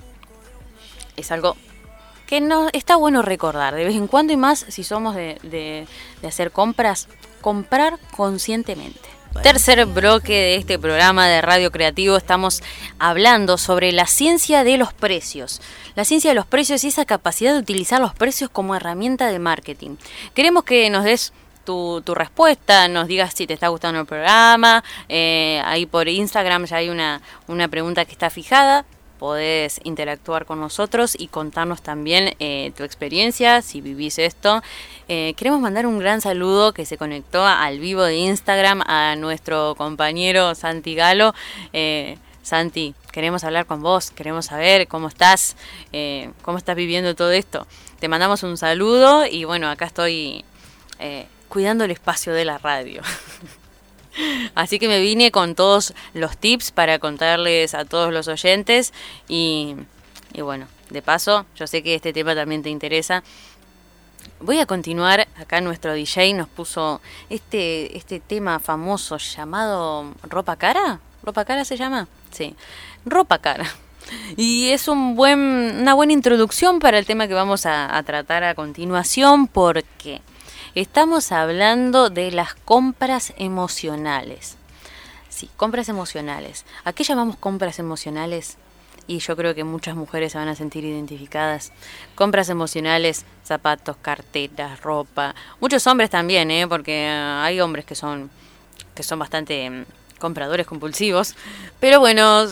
es 1.15 1.31
algo 1.31 1.55
que 2.29 2.41
no 2.41 2.69
está 2.73 2.95
bueno 2.95 3.23
recordar 3.23 3.73
de 3.73 3.85
vez 3.85 3.95
en 3.95 4.05
cuando 4.05 4.31
y 4.31 4.37
más 4.37 4.63
si 4.69 4.83
somos 4.83 5.15
de 5.15 5.87
hacer 6.23 6.51
compras, 6.51 7.07
comprar 7.41 7.97
conscientemente. 8.15 9.09
Tercer 9.41 9.85
bloque 9.87 10.33
de 10.33 10.55
este 10.55 10.77
programa 10.77 11.27
de 11.27 11.41
Radio 11.41 11.71
Creativo 11.71 12.17
estamos 12.17 12.61
hablando 12.99 13.57
sobre 13.57 13.91
la 13.93 14.05
ciencia 14.05 14.63
de 14.63 14.77
los 14.77 14.93
precios. 14.93 15.59
La 15.95 16.05
ciencia 16.05 16.29
de 16.29 16.35
los 16.35 16.45
precios 16.45 16.83
y 16.83 16.89
esa 16.89 17.05
capacidad 17.05 17.53
de 17.53 17.59
utilizar 17.59 17.99
los 17.99 18.13
precios 18.13 18.51
como 18.51 18.75
herramienta 18.75 19.31
de 19.31 19.39
marketing. 19.39 19.95
Queremos 20.35 20.65
que 20.65 20.89
nos 20.91 21.03
des 21.03 21.33
tu, 21.63 22.01
respuesta, 22.05 22.87
nos 22.89 23.07
digas 23.07 23.33
si 23.33 23.47
te 23.47 23.53
está 23.53 23.69
gustando 23.69 24.01
el 24.01 24.05
programa. 24.05 24.83
Eh, 25.07 25.61
ahí 25.65 25.85
por 25.85 26.07
Instagram 26.07 26.65
ya 26.65 26.77
hay 26.77 26.89
una, 26.89 27.21
una 27.47 27.67
pregunta 27.67 28.05
que 28.05 28.11
está 28.11 28.29
fijada 28.29 28.85
podés 29.19 29.81
interactuar 29.83 30.45
con 30.45 30.59
nosotros 30.59 31.15
y 31.19 31.27
contarnos 31.27 31.83
también 31.83 32.33
eh, 32.39 32.71
tu 32.75 32.83
experiencia, 32.83 33.61
si 33.61 33.81
vivís 33.81 34.17
esto. 34.17 34.63
Eh, 35.07 35.33
queremos 35.37 35.59
mandar 35.59 35.85
un 35.85 35.99
gran 35.99 36.21
saludo 36.21 36.73
que 36.73 36.85
se 36.85 36.97
conectó 36.97 37.45
al 37.45 37.79
vivo 37.79 38.03
de 38.03 38.15
Instagram 38.15 38.81
a 38.87 39.15
nuestro 39.17 39.75
compañero 39.75 40.55
Santi 40.55 40.95
Galo. 40.95 41.35
Eh, 41.73 42.17
Santi, 42.41 42.95
queremos 43.11 43.43
hablar 43.43 43.65
con 43.67 43.83
vos, 43.83 44.09
queremos 44.09 44.47
saber 44.47 44.87
cómo 44.87 45.09
estás, 45.09 45.55
cómo 46.41 46.57
estás 46.57 46.75
viviendo 46.75 47.13
todo 47.13 47.31
esto. 47.31 47.67
Te 47.99 48.07
mandamos 48.07 48.41
un 48.41 48.57
saludo 48.57 49.25
y 49.27 49.43
bueno, 49.43 49.69
acá 49.69 49.85
estoy 49.85 50.43
cuidando 51.47 51.83
el 51.83 51.91
espacio 51.91 52.33
de 52.33 52.45
la 52.45 52.57
radio. 52.57 53.03
Así 54.55 54.79
que 54.79 54.87
me 54.87 54.99
vine 54.99 55.31
con 55.31 55.55
todos 55.55 55.93
los 56.13 56.37
tips 56.37 56.71
para 56.71 56.99
contarles 56.99 57.73
a 57.73 57.85
todos 57.85 58.11
los 58.11 58.27
oyentes 58.27 58.93
y, 59.27 59.75
bueno, 60.37 60.67
de 60.89 61.01
paso, 61.01 61.45
yo 61.55 61.67
sé 61.67 61.83
que 61.83 61.95
este 61.95 62.13
tema 62.13 62.35
también 62.35 62.63
te 62.63 62.69
interesa. 62.69 63.23
Voy 64.41 64.59
a 64.59 64.65
continuar, 64.65 65.27
acá 65.37 65.61
nuestro 65.61 65.93
DJ 65.93 66.33
nos 66.33 66.47
puso 66.47 67.01
este, 67.29 67.95
este 67.97 68.19
tema 68.19 68.59
famoso 68.59 69.17
llamado 69.17 70.13
Ropa 70.23 70.55
Cara. 70.55 70.99
¿Ropa 71.23 71.45
Cara 71.45 71.65
se 71.65 71.77
llama? 71.77 72.07
Sí, 72.31 72.55
Ropa 73.05 73.39
Cara. 73.39 73.65
Y 74.37 74.69
es 74.69 74.87
un 74.87 75.15
buen, 75.15 75.39
una 75.81 75.93
buena 75.93 76.13
introducción 76.13 76.79
para 76.79 76.97
el 76.97 77.05
tema 77.05 77.27
que 77.27 77.33
vamos 77.33 77.65
a, 77.65 77.95
a 77.95 78.01
tratar 78.03 78.43
a 78.43 78.55
continuación 78.55 79.47
porque 79.47 80.21
Estamos 80.75 81.31
hablando 81.31 82.11
de 82.11 82.31
las 82.31 82.53
compras 82.53 83.33
emocionales. 83.37 84.55
Sí, 85.27 85.49
compras 85.57 85.89
emocionales. 85.89 86.63
¿A 86.83 86.93
qué 86.93 87.03
llamamos 87.03 87.37
compras 87.37 87.79
emocionales? 87.79 88.57
Y 89.07 89.17
yo 89.17 89.35
creo 89.35 89.55
que 89.55 89.63
muchas 89.63 89.95
mujeres 89.95 90.33
se 90.33 90.37
van 90.37 90.47
a 90.47 90.55
sentir 90.55 90.85
identificadas. 90.85 91.71
Compras 92.13 92.49
emocionales, 92.49 93.25
zapatos, 93.43 93.97
carteras, 93.99 94.79
ropa. 94.81 95.33
Muchos 95.59 95.87
hombres 95.87 96.11
también, 96.11 96.51
¿eh? 96.51 96.67
porque 96.67 97.07
hay 97.07 97.59
hombres 97.61 97.85
que 97.85 97.95
son, 97.95 98.29
que 98.93 99.01
son 99.01 99.17
bastante 99.17 99.67
mm, 99.71 99.85
compradores 100.19 100.67
compulsivos. 100.67 101.35
Pero 101.79 101.99
bueno, 101.99 102.45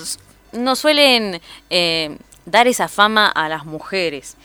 no 0.54 0.76
suelen 0.76 1.40
eh, 1.70 2.18
dar 2.48 2.68
esa 2.68 2.88
fama 2.88 3.28
a 3.28 3.48
las 3.48 3.64
mujeres. 3.66 4.38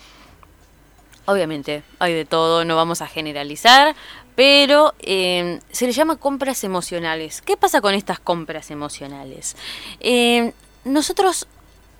Obviamente, 1.26 1.82
hay 1.98 2.14
de 2.14 2.24
todo, 2.24 2.64
no 2.64 2.74
vamos 2.74 3.00
a 3.00 3.06
generalizar, 3.06 3.94
pero 4.34 4.94
em, 5.00 5.60
se 5.70 5.86
le 5.86 5.92
llama 5.92 6.16
compras 6.16 6.64
emocionales. 6.64 7.42
¿Qué 7.42 7.56
pasa 7.56 7.80
con 7.80 7.94
estas 7.94 8.18
compras 8.18 8.70
emocionales? 8.70 9.56
Em, 10.00 10.52
nosotros, 10.84 11.46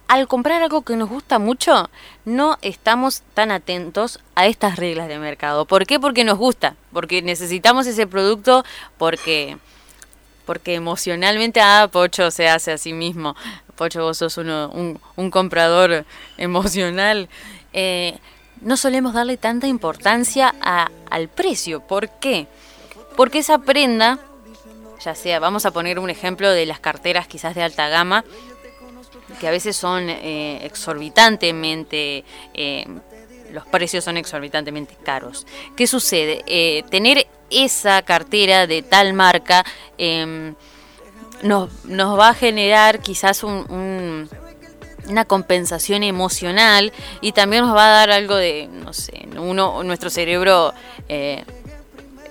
al 0.09 0.27
comprar 0.27 0.63
algo 0.63 0.83
que 0.83 0.97
nos 0.97 1.09
gusta 1.09 1.39
mucho, 1.39 1.89
no 2.25 2.59
estamos 2.63 3.23
tan 3.35 3.51
atentos 3.51 4.19
a 4.35 4.47
estas 4.47 4.77
reglas 4.77 5.09
de 5.09 5.19
mercado. 5.19 5.67
¿Por 5.67 5.87
qué? 5.87 6.01
Porque 6.01 6.25
nos 6.25 6.39
gusta, 6.39 6.75
porque 6.93 7.23
necesitamos 7.23 7.87
ese 7.87 8.07
producto, 8.07 8.65
porque 8.99 9.59
porque 10.45 10.75
emocionalmente, 10.75 11.61
ah, 11.61 11.89
Pocho 11.91 12.31
se 12.33 12.49
hace 12.49 12.73
a 12.73 12.79
sí 12.79 12.93
mismo. 12.93 13.37
Pocho, 13.77 14.03
vos 14.03 14.19
sos 14.19 14.37
uno, 14.39 14.71
un, 14.71 15.01
un 15.17 15.31
comprador 15.31 16.05
emocional. 16.37 17.29
Eh, 17.73 18.19
no 18.63 18.77
solemos 18.77 19.15
darle 19.15 19.37
tanta 19.37 19.67
importancia 19.67 20.55
al 21.11 21.29
precio. 21.29 21.81
¿Por 21.81 22.09
qué? 22.09 22.47
Porque 23.17 23.41
esa 23.41 23.59
prenda, 23.59 24.19
ya 25.05 25.15
sea, 25.15 25.39
vamos 25.39 25.67
a 25.67 25.71
poner 25.71 25.99
un 25.99 26.11
ejemplo 26.11 26.51
de 26.51 26.67
las 26.67 26.81
carteras 26.81 27.27
quizás 27.27 27.55
de 27.55 27.63
alta 27.63 27.89
gama, 27.89 28.25
que 29.41 29.49
a 29.49 29.51
veces 29.51 29.77
son 29.77 30.09
eh, 30.09 30.65
exorbitantemente 30.65 32.25
eh, 32.55 32.87
los 33.53 33.67
precios 33.67 34.05
son 34.05 34.17
exorbitantemente 34.17 34.97
caros. 35.03 35.47
¿Qué 35.77 35.87
sucede? 35.87 36.43
Eh, 36.47 36.85
tener 36.91 37.27
esa 37.51 38.03
cartera 38.03 38.67
de 38.67 38.83
tal 38.83 39.13
marca 39.13 39.65
em, 39.99 40.55
nos, 41.43 41.69
va 42.19 42.31
a 42.31 42.35
generar 42.35 43.01
quizás 43.01 43.45
una 45.09 45.25
compensación 45.25 46.03
emocional 46.03 46.93
y 47.21 47.33
también 47.33 47.65
nos 47.65 47.77
va 47.77 47.87
a 47.87 47.91
dar 47.91 48.11
algo 48.11 48.37
de, 48.37 48.69
no 48.69 48.93
sé, 48.93 49.29
uno, 49.37 49.83
nuestro 49.83 50.11
cerebro, 50.11 50.73
eh, 51.09 51.45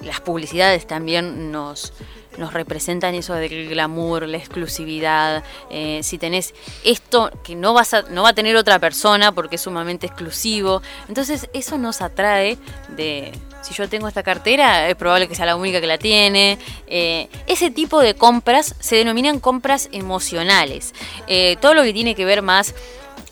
las 0.01 0.22
publicidades 0.22 0.88
también 0.88 1.51
nos, 1.51 1.94
nos 2.38 2.54
representan 2.54 3.16
eso 3.16 3.34
del 3.34 3.70
glamour, 3.70 4.28
la 4.28 4.38
exclusividad. 4.38 5.44
Eh, 5.70 6.01
si 6.04 6.18
tenés 6.18 6.54
esto 6.84 7.32
que 7.44 7.56
no, 7.56 7.74
vas 7.74 7.96
no 8.10 8.24
va 8.24 8.30
a 8.30 8.34
tener 8.34 8.56
otra 8.56 8.80
persona 8.80 9.32
porque 9.32 9.56
es 9.56 9.62
sumamente 9.62 10.08
exclusivo. 10.08 10.82
Entonces 11.08 11.50
eso 11.54 11.78
nos 11.78 12.01
atrae 12.01 12.58
de... 12.96 13.32
Si 13.62 13.74
yo 13.74 13.88
tengo 13.88 14.08
esta 14.08 14.24
cartera, 14.24 14.89
es 14.89 14.96
probable 14.96 15.27
que 15.27 15.36
sea 15.36 15.46
la 15.46 15.56
única 15.56 15.80
que 15.80 15.88
la 15.88 15.98
tiene. 15.98 16.58
Eh, 16.88 17.30
ese 17.48 17.72
tipo 17.72 18.00
de 18.00 18.15
compras 18.15 18.75
se 18.80 18.96
denominan 18.96 19.39
compras 19.39 19.89
emocionales. 19.91 20.94
Eh, 21.27 21.58
todo 21.62 21.74
lo 21.74 21.84
que 21.84 21.94
tiene 21.94 22.15
que 22.15 22.25
ver 22.25 22.41
más 22.41 22.74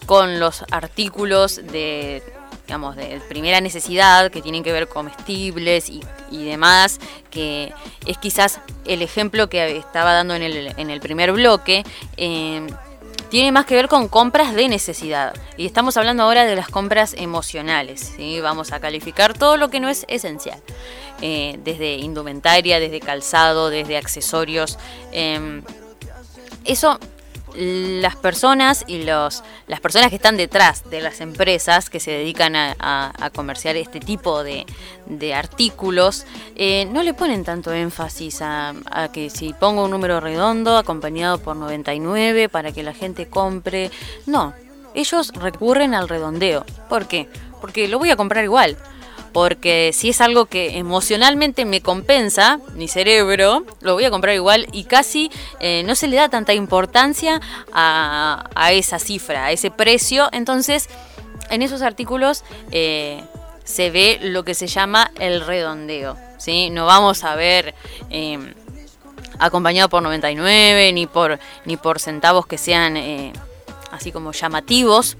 con 0.05 0.39
los 0.39 0.63
artículos 0.71 1.61
de 1.71 2.23
digamos, 2.69 2.95
de 2.95 3.19
primera 3.27 3.61
necesidad, 3.61 4.29
que 4.29 4.43
tienen 4.43 4.61
que 4.61 4.71
ver 4.71 4.87
comestibles 4.87 5.89
y, 5.89 6.03
demás, 6.43 6.99
que 7.31 7.73
es 8.05 8.19
quizás 8.19 8.61
el 8.85 9.01
ejemplo 9.01 9.49
que 9.49 9.75
estaba 9.75 10.13
dando 10.13 10.35
en 10.35 10.43
el, 10.43 10.73
en 10.77 10.91
el 10.91 10.99
primer 10.99 11.31
bloque, 11.31 11.83
eh, 12.15 12.67
tiene 13.29 13.51
más 13.51 13.65
que 13.65 13.75
ver 13.75 13.87
con 13.87 14.07
compras 14.07 14.53
de 14.53 14.67
necesidad. 14.67 15.33
Y 15.57 15.65
estamos 15.65 15.97
hablando 15.97 16.23
ahora 16.23 16.45
de 16.45 16.55
las 16.55 16.69
compras 16.69 17.13
emocionales. 17.17 18.13
¿sí? 18.15 18.39
Vamos 18.41 18.71
a 18.71 18.79
calificar 18.79 19.37
todo 19.37 19.57
lo 19.57 19.69
que 19.69 19.79
no 19.79 19.89
es 19.89 20.05
esencial. 20.07 20.61
Eh, 21.21 21.59
desde 21.63 21.95
indumentaria, 21.95 22.79
desde 22.79 22.99
calzado, 22.99 23.69
desde 23.69 23.97
accesorios. 23.97 24.77
Eh, 25.11 25.61
eso 26.65 26.99
las 27.55 28.15
personas 28.15 28.83
y 28.87 29.03
los, 29.03 29.43
las 29.67 29.79
personas 29.79 30.09
que 30.09 30.15
están 30.15 30.37
detrás 30.37 30.89
de 30.89 31.01
las 31.01 31.21
empresas 31.21 31.89
que 31.89 31.99
se 31.99 32.11
dedican 32.11 32.55
a, 32.55 33.31
comerciar 33.33 33.75
este 33.75 33.99
tipo 33.99 34.43
de, 34.43 34.65
artículos 35.33 36.25
eh, 36.55 36.85
no 36.91 37.03
le 37.03 37.13
ponen 37.13 37.43
tanto 37.43 37.73
énfasis 37.73 38.41
a, 38.41 38.73
que 39.13 39.29
si 39.29 39.53
pongo 39.53 39.85
un 39.85 39.91
número 39.91 40.19
redondo 40.19 40.77
acompañado 40.77 41.39
por 41.39 41.55
99 41.55 42.49
para 42.49 42.71
que 42.71 42.83
la 42.83 42.93
gente 42.93 43.27
compre. 43.27 43.91
No, 44.25 44.53
ellos 44.93 45.31
recurren 45.33 45.93
al 45.93 46.09
redondeo. 46.09 46.65
¿Por 46.87 47.07
qué? 47.07 47.29
Porque 47.61 47.87
lo 47.87 47.99
voy 47.99 48.11
a 48.11 48.15
comprar 48.15 48.43
igual 48.43 48.77
porque 49.31 49.91
si 49.93 50.09
es 50.09 50.21
algo 50.21 50.45
que 50.45 50.77
emocionalmente 50.77 51.65
me 51.65 51.81
compensa, 51.81 52.59
mi 52.75 52.87
cerebro, 52.87 53.63
lo 53.81 53.93
voy 53.93 54.05
a 54.05 54.11
comprar 54.11 54.35
igual 54.35 54.67
y 54.71 54.85
casi 54.85 55.31
eh, 55.59 55.83
no 55.85 55.95
se 55.95 56.07
le 56.07 56.17
da 56.17 56.29
tanta 56.29 56.53
importancia 56.53 57.41
a, 57.71 58.71
esa 58.71 58.99
cifra, 58.99 59.45
a 59.45 59.51
ese 59.51 59.71
precio. 59.71 60.29
Entonces, 60.31 60.89
en 61.49 61.61
esos 61.61 61.81
artículos 61.81 62.43
eh, 62.71 63.23
se 63.63 63.91
ve 63.91 64.19
lo 64.21 64.43
que 64.43 64.53
se 64.53 64.67
llama 64.67 65.11
el 65.19 65.45
redondeo. 65.45 66.17
¿sí? 66.37 66.69
No 66.69 66.85
vamos 66.85 67.23
a 67.23 67.35
ver... 67.35 67.73
Em, 68.09 68.53
acompañado 69.41 69.87
por 69.87 70.03
99 70.03 70.91
ni 70.91 71.07
por 71.07 71.39
ni 71.63 71.77
por 71.77 72.01
centavos 72.01 72.45
que 72.45 72.57
sean 72.57 72.97
eh, 72.97 73.31
así 73.89 74.11
como 74.11 74.33
llamativos 74.33 75.15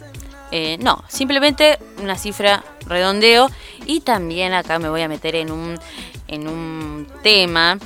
no, 0.79 1.05
simplemente 1.07 1.79
una 2.01 2.17
cifra 2.17 2.65
redondeo 2.89 3.50
y 3.86 4.01
también 4.01 4.53
acá 4.53 4.80
me 4.80 4.89
voy 4.89 5.02
a 5.02 5.08
meter 5.08 5.36
en 5.36 5.52
un, 5.52 5.80
en 6.28 6.47
un 6.47 7.08
tema 7.23 7.78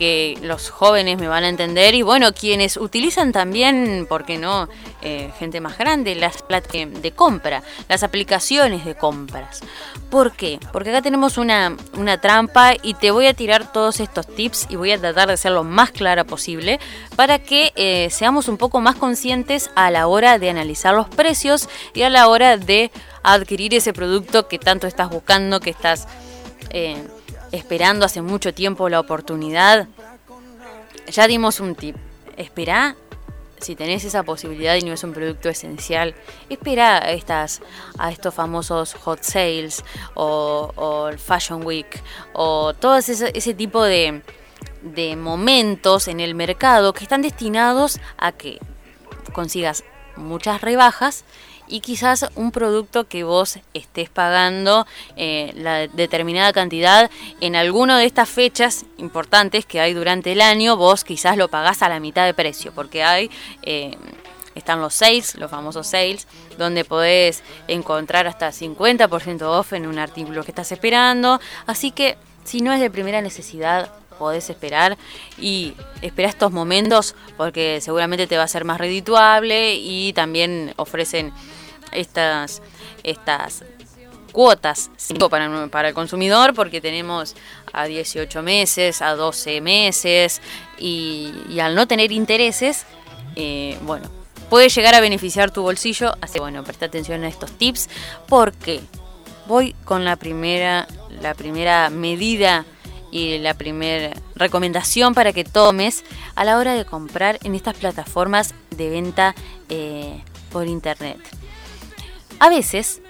que 0.00 0.38
los 0.40 0.70
jóvenes 0.70 1.18
me 1.18 1.28
van 1.28 1.44
a 1.44 1.50
entender 1.50 1.94
y 1.94 2.00
bueno, 2.00 2.32
quienes 2.32 2.78
utilizan 2.78 3.32
también, 3.32 4.06
¿por 4.08 4.24
qué 4.24 4.38
no? 4.38 4.66
Eh, 5.02 5.30
gente 5.38 5.60
más 5.60 5.76
grande, 5.76 6.14
las 6.14 6.40
plataformas 6.40 7.02
de 7.02 7.12
compra, 7.12 7.62
las 7.86 8.02
aplicaciones 8.02 8.86
de 8.86 8.94
compras. 8.94 9.60
¿Por 10.08 10.32
qué? 10.32 10.58
Porque 10.72 10.88
acá 10.88 11.02
tenemos 11.02 11.36
una, 11.36 11.76
trampa 12.22 12.72
y 12.82 12.94
te 12.94 13.10
voy 13.10 13.26
a 13.26 13.34
tirar 13.34 13.72
todos 13.72 14.00
estos 14.00 14.26
tips 14.26 14.68
y 14.70 14.76
voy 14.76 14.92
a 14.92 14.98
tratar 14.98 15.28
de 15.28 15.36
ser 15.36 15.52
lo 15.52 15.64
más 15.64 15.90
clara 15.90 16.24
posible 16.24 16.80
para 17.14 17.38
que 17.38 17.74
eh, 17.76 18.08
seamos 18.10 18.48
un 18.48 18.56
poco 18.56 18.80
más 18.80 18.96
conscientes 18.96 19.70
a 19.76 19.90
la 19.90 20.06
hora 20.06 20.38
de 20.38 20.48
analizar 20.48 20.94
los 20.94 21.10
precios 21.10 21.68
y 21.92 22.02
a 22.02 22.08
la 22.08 22.26
hora 22.28 22.56
de 22.56 22.90
adquirir 23.22 23.74
ese 23.74 23.92
producto 23.92 24.48
que 24.48 24.58
tanto 24.58 24.86
estás 24.86 25.10
buscando, 25.10 25.60
que 25.60 25.70
estás... 25.70 26.06
Eh, 26.70 27.02
esperando 27.52 28.06
hace 28.06 28.22
mucho 28.22 28.54
tiempo 28.54 28.88
la 28.88 29.00
oportunidad, 29.00 29.88
ya 31.10 31.26
dimos 31.26 31.60
un 31.60 31.74
tip. 31.74 31.96
Espera, 32.36 32.96
si 33.58 33.76
tenés 33.76 34.04
esa 34.04 34.22
posibilidad 34.22 34.76
y 34.76 34.82
no 34.82 34.92
es 34.92 35.04
un 35.04 35.12
producto 35.12 35.48
esencial, 35.48 36.14
espera 36.48 36.98
a, 36.98 37.10
estas, 37.10 37.60
a 37.98 38.10
estos 38.10 38.32
famosos 38.34 38.94
hot 38.94 39.22
sales 39.22 39.84
o, 40.14 41.08
el 41.10 41.18
Fashion 41.18 41.66
Week 41.66 42.02
o 42.32 42.72
todo 42.74 42.96
ese, 42.96 43.30
ese 43.34 43.54
tipo 43.54 43.82
de, 43.82 44.22
de 44.82 45.16
momentos 45.16 46.08
en 46.08 46.20
el 46.20 46.34
mercado 46.34 46.92
que 46.92 47.02
están 47.02 47.22
destinados 47.22 48.00
a 48.16 48.32
que 48.32 48.58
consigas 49.32 49.84
muchas 50.16 50.60
rebajas 50.60 51.24
y 51.70 51.80
quizás 51.80 52.26
un 52.34 52.50
producto 52.50 53.06
que 53.06 53.24
vos 53.24 53.58
estés 53.72 54.10
pagando 54.10 54.86
eh, 55.16 55.52
la 55.54 55.86
determinada 55.86 56.52
cantidad 56.52 57.10
en 57.40 57.56
alguna 57.56 57.98
de 57.98 58.06
estas 58.06 58.28
fechas 58.28 58.84
importantes 58.98 59.64
que 59.64 59.80
hay 59.80 59.94
durante 59.94 60.32
el 60.32 60.40
año, 60.40 60.76
vos 60.76 61.04
quizás 61.04 61.36
lo 61.36 61.48
pagás 61.48 61.82
a 61.82 61.88
la 61.88 62.00
mitad 62.00 62.26
de 62.26 62.34
precio, 62.34 62.72
porque 62.74 63.02
hay... 63.02 63.30
Eh, 63.62 63.96
están 64.56 64.80
los 64.80 64.94
sales, 64.94 65.36
los 65.36 65.50
famosos 65.50 65.86
sales, 65.86 66.26
donde 66.58 66.84
podés 66.84 67.42
encontrar 67.68 68.26
hasta 68.26 68.50
50% 68.50 69.42
off 69.42 69.72
en 69.72 69.86
un 69.86 69.98
artículo 69.98 70.42
que 70.42 70.50
estás 70.50 70.72
esperando. 70.72 71.40
Así 71.66 71.92
que 71.92 72.18
si 72.44 72.60
no 72.60 72.72
es 72.72 72.80
de 72.80 72.90
primera 72.90 73.22
necesidad, 73.22 73.92
podés 74.18 74.50
esperar 74.50 74.98
y 75.38 75.72
espera 76.02 76.28
estos 76.28 76.52
momentos 76.52 77.14
porque 77.38 77.80
seguramente 77.80 78.26
te 78.26 78.36
va 78.36 78.42
a 78.42 78.48
ser 78.48 78.66
más 78.66 78.78
redituable 78.78 79.76
y 79.76 80.12
también 80.12 80.74
ofrecen 80.76 81.32
estas, 81.92 82.62
estas 83.02 83.64
cuotas 84.30 84.90
para, 85.28 85.68
para 85.68 85.88
el 85.88 85.94
consumidor 85.94 86.54
porque 86.54 86.80
tenemos 86.80 87.34
a 87.72 87.84
18 87.84 88.42
meses, 88.42 89.02
a 89.02 89.14
12 89.14 89.60
meses 89.60 90.40
y, 90.78 91.58
al 91.60 91.74
no 91.74 91.86
tener 91.86 92.12
intereses, 92.12 92.86
eh, 93.36 93.78
bueno, 93.82 94.08
puede 94.48 94.68
llegar 94.68 94.94
a 94.94 95.00
beneficiar 95.00 95.50
tu 95.50 95.62
bolsillo. 95.62 96.14
Así 96.20 96.34
que 96.34 96.40
bueno, 96.40 96.64
presta 96.64 96.86
atención 96.86 97.24
a 97.24 97.28
estos 97.28 97.52
tips 97.52 97.88
porque 98.28 98.80
voy 99.46 99.74
con 99.84 100.04
la 100.04 100.16
primera, 100.16 100.86
la 101.20 101.34
primera 101.34 101.90
medida 101.90 102.64
y 103.12 103.38
la 103.38 103.54
primera 103.54 104.12
recomendación 104.36 105.14
para 105.14 105.32
que 105.32 105.44
tomes 105.44 106.04
a 106.36 106.44
la 106.44 106.58
hora 106.58 106.74
de 106.74 106.84
comprar 106.84 107.38
en 107.42 107.54
estas 107.54 107.76
plataformas 107.76 108.54
de 108.70 108.88
venta 108.88 109.34
eh, 109.68 110.22
por 110.52 110.66
internet. 110.66 111.18
A 112.42 112.48
veces 112.48 113.02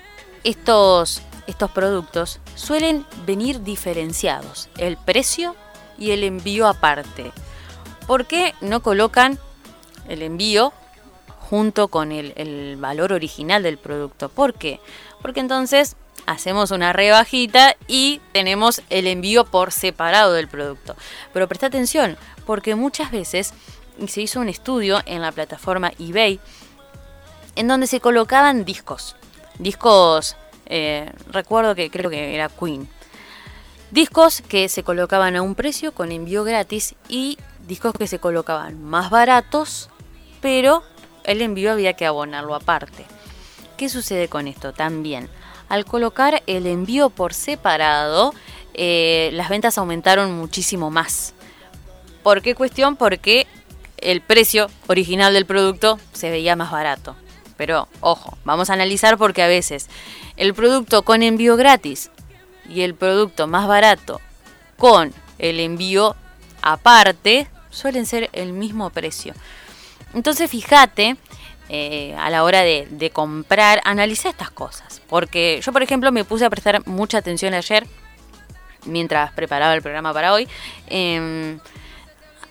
estos, 0.43 1.23
estos 1.47 1.71
productos 1.71 2.41
suelen 2.57 3.07
venir 3.27 3.63
diferenciados, 3.63 4.69
el 4.77 4.97
precio 4.97 5.55
y 5.99 6.11
el 6.11 6.25
envío 6.25 6.67
aparte. 6.67 7.31
¿Por 8.09 8.27
qué 8.27 8.57
no 8.61 8.83
colocan 8.83 9.39
el 10.09 10.23
envío 10.23 10.73
junto 11.39 11.87
con 11.87 12.11
el, 12.11 12.33
el, 12.35 12.77
valor 12.77 13.13
original 13.13 13.63
del 13.63 13.79
producto? 13.79 14.31
¿Por 14.31 14.55
qué? 14.55 14.81
Porque 15.23 15.39
entonces 15.39 15.95
hacemos 16.27 16.73
una 16.73 16.93
rebajita 16.93 17.77
y 17.87 18.21
tenemos 18.33 18.83
el 18.91 19.07
envío 19.07 19.45
por 19.45 19.71
separado 19.71 20.33
del 20.33 20.49
producto. 20.49 20.97
Pero 21.33 21.47
presta 21.47 21.69
atención, 21.69 22.19
porque 22.47 22.75
muchas 22.75 23.13
veces 23.13 23.55
se 24.09 24.23
hizo 24.23 24.41
un 24.41 24.49
estudio 24.49 25.01
en 25.07 25.23
la 25.23 25.31
plataforma 25.31 25.93
eBay 26.01 26.41
en 27.55 27.69
donde 27.69 27.87
se 27.87 28.01
colocaban 28.01 28.65
discos 28.65 29.15
discos, 29.63 30.37
eh, 30.67 31.11
recuerdo 31.31 31.75
que 31.75 31.91
creo 31.91 32.11
que 32.11 32.35
era 32.35 32.49
Queen. 32.49 32.89
Discos 33.91 34.41
que 34.43 34.69
se 34.69 34.83
colocaban 34.83 35.37
a 35.37 35.43
un 35.43 35.55
precio 35.55 35.93
con 35.93 36.13
envío 36.13 36.45
gratis 36.45 36.95
y 37.09 37.39
discos 37.67 37.93
que 37.93 38.07
se 38.07 38.19
colocaban 38.19 38.83
más 38.83 39.11
baratos, 39.11 39.91
pero 40.41 40.83
el 41.25 41.43
envío 41.43 41.73
había 41.73 41.95
que 41.95 42.07
abonarlo 42.07 42.55
aparte. 42.55 43.05
¿Qué 43.77 43.89
sucede 43.89 44.29
con 44.29 44.47
esto? 44.47 44.73
También, 44.73 45.29
al 45.69 45.85
colocar 45.85 46.43
el 46.47 46.67
envío 46.67 47.11
por 47.11 47.35
separado, 47.35 48.33
eh, 48.75 49.31
las 49.33 49.49
ventas 49.49 49.79
aumentaron 49.79 50.33
muchísimo 50.33 50.91
más. 50.91 51.35
¿Por 52.23 52.43
qué 52.43 52.55
cuestión? 52.55 52.97
Porque 52.97 53.47
el 53.99 54.21
precio 54.21 54.69
original 54.87 55.33
del 55.35 55.47
producto 55.47 55.99
se 56.13 56.31
veía 56.31 56.57
más 56.57 56.71
barato. 56.71 57.17
Pero 57.61 57.89
ojo, 58.01 58.39
vamos 58.43 58.71
a 58.71 58.73
analizar 58.73 59.19
porque 59.19 59.43
a 59.43 59.47
veces 59.47 59.91
el 60.39 60.55
producto 60.55 61.03
con 61.03 61.23
envío 61.23 61.59
gratis 61.59 62.11
y 62.67 62.81
el 62.81 62.95
producto 62.95 63.47
más 63.49 63.69
barato 63.69 64.19
con 64.79 65.13
el 65.39 65.61
envío 65.61 66.17
aparte 66.63 67.49
suelen 67.69 68.07
ser 68.07 68.31
el 68.33 68.55
mismo 68.55 68.89
precio. 68.89 69.35
Entonces 70.15 70.51
fíjate 70.51 71.19
eh, 71.69 72.17
a 72.19 72.31
la 72.31 72.45
hora 72.45 72.63
de, 72.63 73.11
comprar, 73.13 73.83
analiza 73.85 74.31
estas 74.31 74.51
cosas. 74.51 75.03
Porque 75.07 75.61
yo, 75.63 75.71
por 75.71 75.83
ejemplo, 75.83 76.11
me 76.13 76.25
puse 76.25 76.47
a 76.47 76.51
prestar 76.51 76.87
mucha 76.87 77.19
atención 77.19 77.53
ayer, 77.53 77.87
mientras 78.87 79.33
preparaba 79.33 79.75
el 79.75 79.83
programa 79.83 80.15
para 80.15 80.33
hoy, 80.33 80.49
em, 80.87 81.61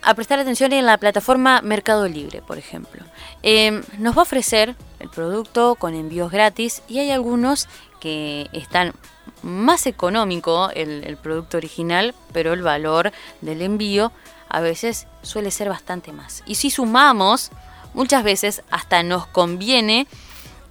a 0.02 0.14
prestar 0.14 0.38
atención 0.38 0.72
en 0.72 0.86
la 0.86 0.98
plataforma 0.98 1.60
Mercado 1.62 2.08
Libre, 2.08 2.42
por 2.42 2.58
ejemplo. 2.58 3.04
Em, 3.42 3.82
nos 3.98 4.16
va 4.16 4.20
a 4.20 4.22
ofrecer 4.22 4.74
el 4.98 5.08
producto 5.08 5.74
con 5.74 5.94
envíos 5.94 6.30
gratis 6.30 6.82
y 6.88 6.98
hay 6.98 7.10
algunos 7.10 7.68
que 8.00 8.48
están 8.52 8.94
más 9.42 9.86
económico 9.86 10.70
el, 10.70 11.16
producto 11.16 11.56
original, 11.56 12.14
pero 12.32 12.52
el 12.52 12.62
valor 12.62 13.12
del 13.40 13.62
envío 13.62 14.12
a 14.48 14.60
veces 14.60 15.06
suele 15.22 15.50
ser 15.50 15.68
bastante 15.68 16.12
más. 16.12 16.42
Y 16.46 16.56
si 16.56 16.70
sumamos, 16.70 17.50
muchas 17.94 18.24
veces 18.24 18.62
hasta 18.70 19.02
nos 19.02 19.26
conviene 19.26 20.06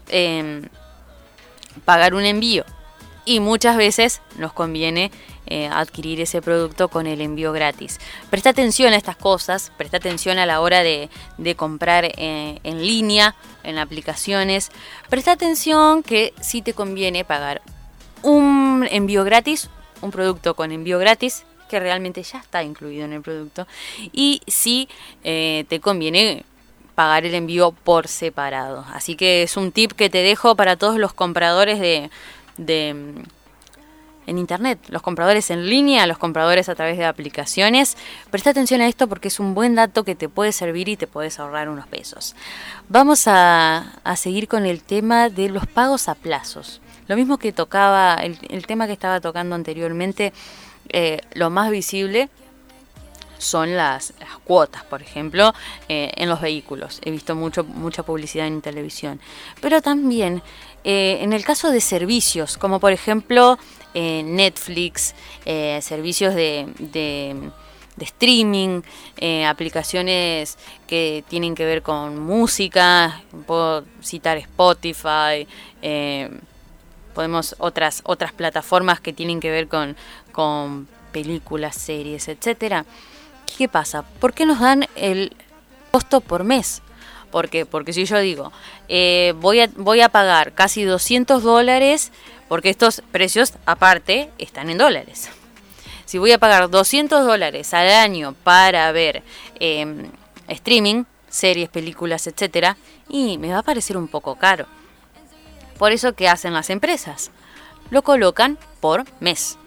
em, 0.08 0.68
pagar 1.86 2.14
un 2.14 2.26
envío 2.26 2.66
y 3.30 3.40
muchas 3.40 3.78
veces 3.78 4.24
nos 4.40 4.54
conviene 4.54 5.12
eh, 5.46 5.70
adquirir 5.72 6.20
ese 6.20 6.42
producto 6.42 6.88
con 6.88 7.06
el 7.06 7.22
envío 7.22 7.52
gratis. 7.52 8.00
Presta 8.32 8.50
atención 8.50 8.92
a 8.92 8.96
estas 8.96 9.18
cosas, 9.18 9.72
presta 9.78 9.98
atención 9.98 10.40
a 10.40 10.48
la 10.48 10.62
hora 10.62 10.82
de, 10.82 11.10
comprar 11.56 12.06
eh, 12.06 12.60
en 12.64 12.82
línea, 12.82 13.36
en 13.64 13.78
aplicaciones. 13.78 14.72
Presta 15.10 15.34
atención 15.34 16.02
que 16.02 16.34
si 16.42 16.64
te 16.64 16.74
conviene 16.74 17.24
pagar 17.24 17.62
un 18.24 18.88
envío 18.90 19.24
gratis, 19.24 19.70
un 20.02 20.10
producto 20.10 20.56
con 20.56 20.72
envío 20.72 20.98
gratis, 20.98 21.46
que 21.70 21.80
realmente 21.80 22.24
ya 22.24 22.40
está 22.40 22.64
incluido 22.64 23.06
en 23.06 23.14
el 23.14 23.22
producto, 23.22 23.68
y 24.12 24.42
si 24.48 24.90
eh, 25.24 25.66
te 25.70 25.80
conviene 25.80 26.46
pagar 27.00 27.26
el 27.26 27.34
envío 27.34 27.72
por 27.72 28.10
separado. 28.10 28.86
Así 28.92 29.16
que 29.16 29.44
es 29.44 29.56
un 29.56 29.72
tip 29.72 29.94
que 29.94 30.10
te 30.10 30.18
dejo 30.18 30.56
para 30.56 30.76
todos 30.76 30.98
los 30.98 31.14
compradores 31.14 31.80
de 31.80 32.10
en 34.30 34.38
Internet, 34.38 34.80
los 34.90 35.02
compradores 35.02 35.50
en 35.50 35.68
línea, 35.68 36.06
los 36.06 36.18
compradores 36.18 36.70
a 36.70 36.76
través 36.76 36.98
de 36.98 37.06
aplicaciones. 37.06 37.98
Presta 38.30 38.52
atención 38.52 38.80
a 38.82 38.88
esto 38.88 39.08
porque 39.08 39.28
es 39.28 39.40
un 39.40 39.56
buen 39.56 39.76
dato 39.76 40.04
que 40.04 40.16
te 40.16 40.30
puede 40.30 40.52
servir 40.52 40.88
y 40.88 40.98
te 40.98 41.08
puedes 41.08 41.40
ahorrar 41.40 41.68
unos 41.68 41.88
pesos. 41.88 42.36
Vamos 42.88 43.24
a, 43.26 44.00
seguir 44.16 44.48
con 44.48 44.66
el 44.66 44.84
tema 44.84 45.30
de 45.30 45.50
los 45.50 45.66
pagos 45.66 46.08
a 46.08 46.16
plazos. 46.16 46.80
Lo 47.08 47.16
mismo 47.16 47.38
que 47.38 47.52
tocaba, 47.52 48.16
el, 48.16 48.68
tema 48.68 48.86
que 48.86 48.94
estaba 48.94 49.20
tocando 49.20 49.56
anteriormente, 49.56 50.32
eh, 50.90 51.22
lo 51.34 51.50
más 51.50 51.72
visible 51.72 52.30
son 53.40 53.76
las, 53.76 54.14
cuotas, 54.44 54.84
por 54.84 55.02
ejemplo, 55.02 55.54
eh, 55.88 56.12
en 56.16 56.30
los 56.30 56.42
vehículos. 56.42 57.00
He 57.04 57.10
visto 57.10 57.36
mucho, 57.36 57.64
mucha 57.64 58.04
publicidad 58.04 58.46
en 58.46 58.62
televisión. 58.62 59.20
Pero 59.62 59.82
también 59.82 60.44
eh, 60.84 61.20
en 61.22 61.34
el 61.34 61.44
caso 61.44 61.72
de 61.72 61.82
servicios, 61.82 62.58
como 62.58 62.80
por 62.80 62.92
ejemplo 62.92 63.58
eh, 63.96 64.22
Netflix, 64.24 65.16
eh, 65.46 65.80
servicios 65.82 66.36
de, 66.36 66.68
de, 66.78 67.52
streaming, 68.06 68.82
eh, 69.18 69.46
aplicaciones 69.46 70.58
que 70.88 71.24
tienen 71.28 71.56
que 71.56 71.66
ver 71.66 71.82
con 71.82 72.20
música, 72.20 73.24
puedo 73.48 73.84
citar 74.02 74.38
Spotify, 74.38 75.48
podemos 77.16 77.56
otras, 77.58 78.02
otras 78.06 78.32
plataformas 78.32 79.00
que 79.02 79.12
tienen 79.12 79.40
que 79.40 79.50
ver 79.50 79.68
con, 79.68 79.98
con 80.32 80.88
películas, 81.12 81.76
series, 81.76 82.28
etcétera. 82.28 82.86
¿Qué 83.58 83.68
pasa? 83.68 84.04
¿Por 84.04 84.34
qué 84.34 84.46
nos 84.46 84.60
dan 84.60 84.86
el 84.96 85.36
costo 85.92 86.22
por 86.22 86.44
mes? 86.44 86.84
¿Por 87.32 87.50
qué? 87.50 87.66
Porque 87.66 87.94
si 87.94 88.06
yo 88.06 88.20
digo, 88.20 88.52
voy, 89.36 89.60
a, 89.60 89.70
voy 89.76 90.02
a 90.02 90.10
pagar 90.10 90.54
casi 90.54 90.84
200 90.84 91.44
dólares 91.44 92.12
porque 92.48 92.70
estos 92.70 93.02
precios 93.12 93.54
aparte 93.66 94.30
están 94.40 94.70
en 94.70 94.80
dólares. 94.80 95.30
Si 96.06 96.18
voy 96.18 96.32
a 96.32 96.40
pagar 96.40 96.70
200 96.70 97.24
dólares 97.24 97.74
al 97.76 97.88
año 97.88 98.34
para 98.44 98.92
ver 98.92 99.22
em, 99.60 100.10
streaming, 100.48 101.04
series, 101.30 101.70
películas, 101.70 102.26
etcétera, 102.26 102.78
y 103.08 103.38
me 103.38 103.52
va 103.52 103.60
a 103.60 103.64
parecer 103.64 103.96
un 103.96 104.08
poco 104.08 104.36
caro. 104.36 104.66
Por 105.78 105.92
eso, 105.92 106.14
¿qué 106.14 106.28
hacen 106.28 106.54
las 106.54 106.72
empresas? 106.72 107.30
Lo 107.92 108.02
colocan 108.02 108.58
por 108.82 109.06
mes. 109.20 109.60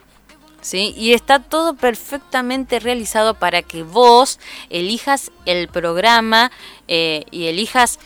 ¿Sí? 0.63 0.95
Y 0.97 1.13
está 1.13 1.41
todo 1.41 1.75
perfectamente 1.75 2.79
realizado 2.79 3.35
para 3.35 3.63
que 3.63 3.83
vos 3.83 4.39
elijas 4.71 5.33
el 5.45 5.67
programa 5.67 6.53
eh, 6.87 7.25
y 7.33 7.47
elijas 7.47 7.99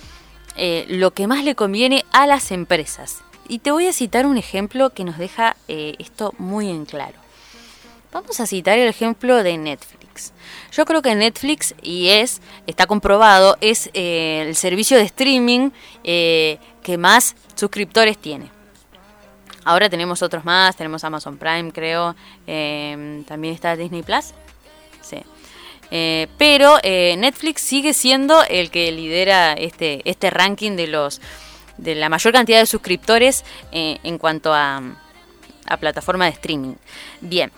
eh, 0.57 0.87
lo 0.89 1.13
que 1.13 1.27
más 1.27 1.45
le 1.45 1.55
conviene 1.55 2.07
a 2.13 2.27
las 2.27 2.51
empresas. 2.51 3.19
Y 3.47 3.59
te 3.59 3.71
voy 3.71 3.87
a 3.87 3.93
citar 3.93 4.25
un 4.25 4.39
ejemplo 4.39 4.89
que 4.91 5.05
nos 5.05 5.19
deja 5.19 5.55
eh, 5.69 5.97
esto 5.99 6.35
muy 6.39 6.71
en 6.71 6.87
claro. 6.87 7.19
Vamos 8.11 8.41
a 8.41 8.47
citar 8.47 8.79
el 8.79 8.89
ejemplo 8.89 9.43
de 9.43 9.59
Netflix. 9.59 10.33
Yo 10.73 10.87
creo 10.87 11.03
que 11.03 11.15
Netflix, 11.15 11.75
y 11.83 12.09
es, 12.09 12.41
está 12.67 12.87
comprobado, 12.87 13.59
es 13.61 13.91
el 13.93 14.57
servicio 14.57 14.97
de 14.97 15.05
streaming 15.05 15.71
que 16.03 16.97
más 16.99 17.37
suscriptores 17.55 18.17
tiene. 18.17 18.56
Ahora 19.67 19.91
tenemos 19.91 20.23
otros 20.23 20.45
más, 20.45 20.77
tenemos 20.77 21.05
Amazon 21.05 21.37
Prime, 21.37 21.73
creo, 21.73 22.15
también 22.47 23.53
está 23.53 23.77
Disney 23.77 24.03
Plus. 24.03 24.33
Sí. 25.03 25.19
pero 26.39 26.79
Netflix 26.83 27.61
sigue 27.61 27.93
siendo 27.93 28.43
el 28.45 28.71
que 28.71 28.91
lidera 28.93 29.53
este, 29.53 30.01
este 30.05 30.31
ranking 30.31 30.77
de 30.77 30.87
los 30.87 31.21
de 31.79 31.95
la 31.95 32.09
mayor 32.09 32.33
cantidad 32.33 32.61
de 32.61 32.67
suscriptores 32.67 33.45
eh, 33.73 33.99
en 34.03 34.19
cuanto 34.19 34.53
a, 34.55 34.83
a 35.67 35.77
plataforma 35.77 36.25
de 36.27 36.33
streaming. 36.33 36.75
Bien, 37.21 37.51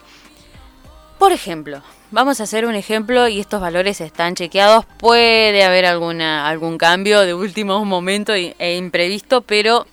por 1.19 1.33
ejemplo, 1.33 1.83
vamos 2.11 2.41
a 2.41 2.45
hacer 2.45 2.67
un 2.67 2.75
ejemplo 2.75 3.29
y 3.29 3.41
estos 3.41 3.61
valores 3.61 4.01
están 4.01 4.35
chequeados. 4.35 4.85
Puede 4.99 5.65
haber 5.65 5.87
alguna, 5.87 6.49
algún 6.49 6.79
cambio 6.79 7.21
de 7.21 7.35
último 7.35 7.85
momento 7.85 8.35
e 8.35 8.77
imprevisto, 8.77 9.43
pero. 9.43 9.87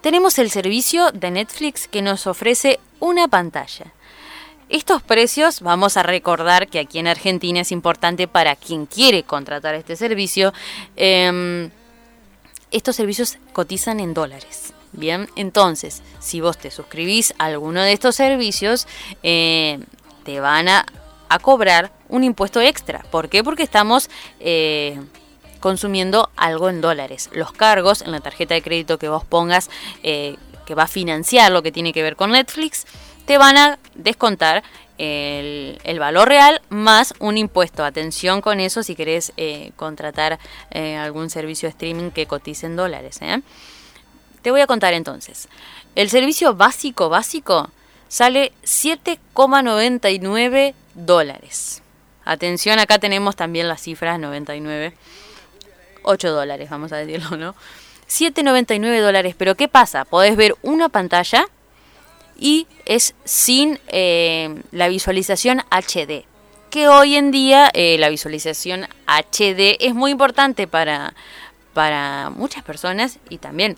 Tenemos 0.00 0.38
el 0.38 0.50
servicio 0.50 1.10
de 1.12 1.30
Netflix 1.30 1.88
que 1.88 2.02
nos 2.02 2.26
ofrece 2.26 2.78
una 3.00 3.28
pantalla. 3.28 3.92
Estos 4.68 5.02
precios, 5.02 5.60
vamos 5.60 5.96
a 5.96 6.02
recordar 6.02 6.68
que 6.68 6.78
aquí 6.78 6.98
en 6.98 7.08
Argentina 7.08 7.60
es 7.60 7.72
importante 7.72 8.28
para 8.28 8.54
quien 8.54 8.86
quiere 8.86 9.22
contratar 9.22 9.74
este 9.74 9.96
servicio. 9.96 10.52
Em, 10.94 11.70
estos 12.70 12.96
servicios 12.96 13.38
cotizan 13.52 13.98
en 13.98 14.12
dólares. 14.12 14.74
Bien, 14.92 15.28
entonces, 15.36 16.02
si 16.20 16.40
vos 16.40 16.58
te 16.58 16.70
suscribís 16.70 17.34
a 17.38 17.46
alguno 17.46 17.82
de 17.82 17.92
estos 17.92 18.14
servicios, 18.16 18.86
eh, 19.22 19.80
te 20.24 20.40
van 20.40 20.68
a, 20.68 20.86
cobrar 21.42 21.92
un 22.08 22.24
impuesto 22.24 22.60
extra. 22.60 23.04
¿Por 23.10 23.28
qué? 23.28 23.44
Porque 23.44 23.62
estamos 23.62 24.08
eh, 24.40 24.98
consumiendo 25.60 26.30
algo 26.36 26.68
en 26.68 26.80
dólares. 26.80 27.30
Los 27.32 27.52
cargos 27.52 28.02
en 28.02 28.12
la 28.12 28.20
tarjeta 28.20 28.54
de 28.54 28.62
crédito 28.62 28.98
que 28.98 29.08
vos 29.08 29.24
pongas, 29.24 29.70
eh, 30.02 30.36
que 30.66 30.74
va 30.74 30.84
a 30.84 30.88
financiar 30.88 31.52
lo 31.52 31.62
que 31.62 31.72
tiene 31.72 31.92
que 31.92 32.02
ver 32.02 32.16
con 32.16 32.32
Netflix, 32.32 32.86
te 33.26 33.38
van 33.38 33.56
a 33.56 33.78
descontar 33.94 34.62
el, 34.98 35.98
valor 35.98 36.28
real 36.28 36.60
más 36.68 37.14
un 37.20 37.38
impuesto. 37.38 37.84
Atención 37.84 38.40
con 38.40 38.60
eso 38.60 38.82
si 38.82 38.94
querés 38.94 39.32
eh, 39.36 39.72
contratar 39.76 40.38
eh, 40.70 40.96
algún 40.96 41.30
servicio 41.30 41.68
de 41.68 41.70
streaming 41.70 42.10
que 42.10 42.26
cotice 42.26 42.66
en 42.66 42.76
dólares. 42.76 43.20
Te 44.42 44.50
voy 44.50 44.60
a 44.60 44.66
contar 44.66 44.92
entonces. 44.94 45.48
El 45.94 46.10
servicio 46.10 46.54
básico, 46.54 47.08
básico, 47.08 47.70
sale 48.08 48.52
7,99 48.64 50.74
dólares. 50.94 51.82
Atención, 52.24 52.78
acá 52.78 52.98
tenemos 52.98 53.36
también 53.36 53.68
las 53.68 53.82
cifras 53.82 54.20
99. 54.20 54.94
8 56.02 56.30
dólares, 56.30 56.70
vamos 56.70 56.92
a 56.92 56.96
decirlo, 56.96 57.36
¿no? 57.36 57.54
7,99 58.08 59.00
dólares. 59.00 59.34
Pero 59.36 59.54
¿qué 59.54 59.68
pasa? 59.68 60.04
Podés 60.04 60.36
ver 60.36 60.56
una 60.62 60.88
pantalla 60.88 61.46
y 62.38 62.66
es 62.86 63.14
sin 63.24 63.78
eh, 63.88 64.62
la 64.72 64.88
visualización 64.88 65.62
HD. 65.70 66.24
Que 66.70 66.88
hoy 66.88 67.16
en 67.16 67.30
día 67.30 67.70
eh, 67.72 67.96
la 67.98 68.08
visualización 68.08 68.84
HD 69.06 69.76
es 69.80 69.94
muy 69.94 70.10
importante 70.10 70.66
para, 70.66 71.14
para 71.74 72.30
muchas 72.30 72.62
personas 72.62 73.18
y 73.30 73.38
también 73.38 73.76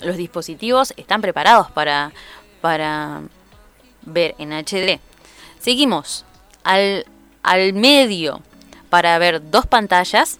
los 0.00 0.16
dispositivos 0.16 0.94
están 0.96 1.20
preparados 1.20 1.70
para, 1.70 2.12
para 2.60 3.22
ver 4.02 4.34
en 4.38 4.52
HD. 4.52 5.00
Seguimos 5.58 6.24
al, 6.62 7.04
al 7.42 7.72
medio 7.72 8.42
para 8.90 9.18
ver 9.18 9.50
dos 9.50 9.66
pantallas 9.66 10.38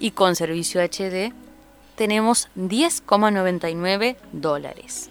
y 0.00 0.10
con 0.10 0.34
servicio 0.34 0.82
HD 0.82 1.32
tenemos 1.94 2.48
10,99 2.56 4.16
dólares. 4.32 5.10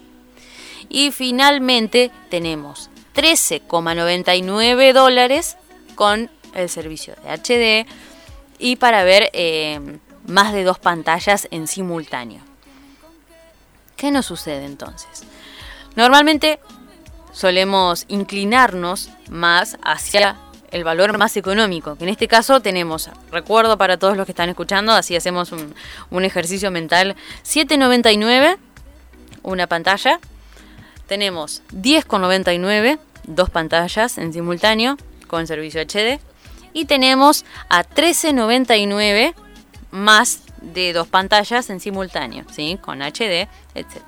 Y 0.89 1.11
finalmente 1.11 2.11
tenemos 2.29 2.89
13,99 3.15 4.93
dólares 4.93 5.55
con 5.95 6.31
el 6.55 6.67
servicio 6.67 7.15
de 7.23 7.31
HD 7.31 7.87
y 8.57 8.75
para 8.77 9.03
ver 9.03 9.29
eh, 9.33 9.99
más 10.25 10.51
de 10.51 10.63
dos 10.63 10.79
pantallas 10.79 11.47
en 11.51 11.67
simultáneo. 11.67 12.41
¿Qué 13.95 14.11
nos 14.11 14.25
sucede 14.25 14.65
entonces? 14.65 15.23
Normalmente 15.95 16.59
solemos 17.31 18.05
inclinarnos 18.07 19.09
más 19.29 19.77
hacia 19.83 20.37
el 20.71 20.83
valor 20.83 21.17
más 21.17 21.35
económico, 21.37 21.95
que 21.95 22.03
en 22.03 22.09
este 22.09 22.27
caso 22.27 22.61
tenemos, 22.61 23.09
recuerdo 23.31 23.77
para 23.77 23.97
todos 23.97 24.17
los 24.17 24.25
que 24.25 24.31
están 24.31 24.49
escuchando, 24.49 24.91
así 24.91 25.15
hacemos 25.15 25.51
un, 25.51 25.73
un 26.09 26.25
ejercicio 26.25 26.71
mental, 26.71 27.15
7,99 27.43 28.57
una 29.43 29.67
pantalla, 29.67 30.19
tenemos 31.07 31.63
10,99 31.73 32.99
dos 33.23 33.49
pantallas 33.49 34.17
en 34.17 34.33
simultáneo 34.33 34.97
con 35.27 35.47
servicio 35.47 35.81
HD 35.81 36.19
y 36.73 36.85
tenemos 36.85 37.45
a 37.69 37.83
13,99 37.83 39.33
más 39.91 40.41
de 40.61 40.93
dos 40.93 41.07
pantallas 41.07 41.69
en 41.69 41.79
simultáneo, 41.79 42.45
¿sí? 42.51 42.77
con 42.81 43.01
HD, 43.01 43.47
etc. 43.75 44.01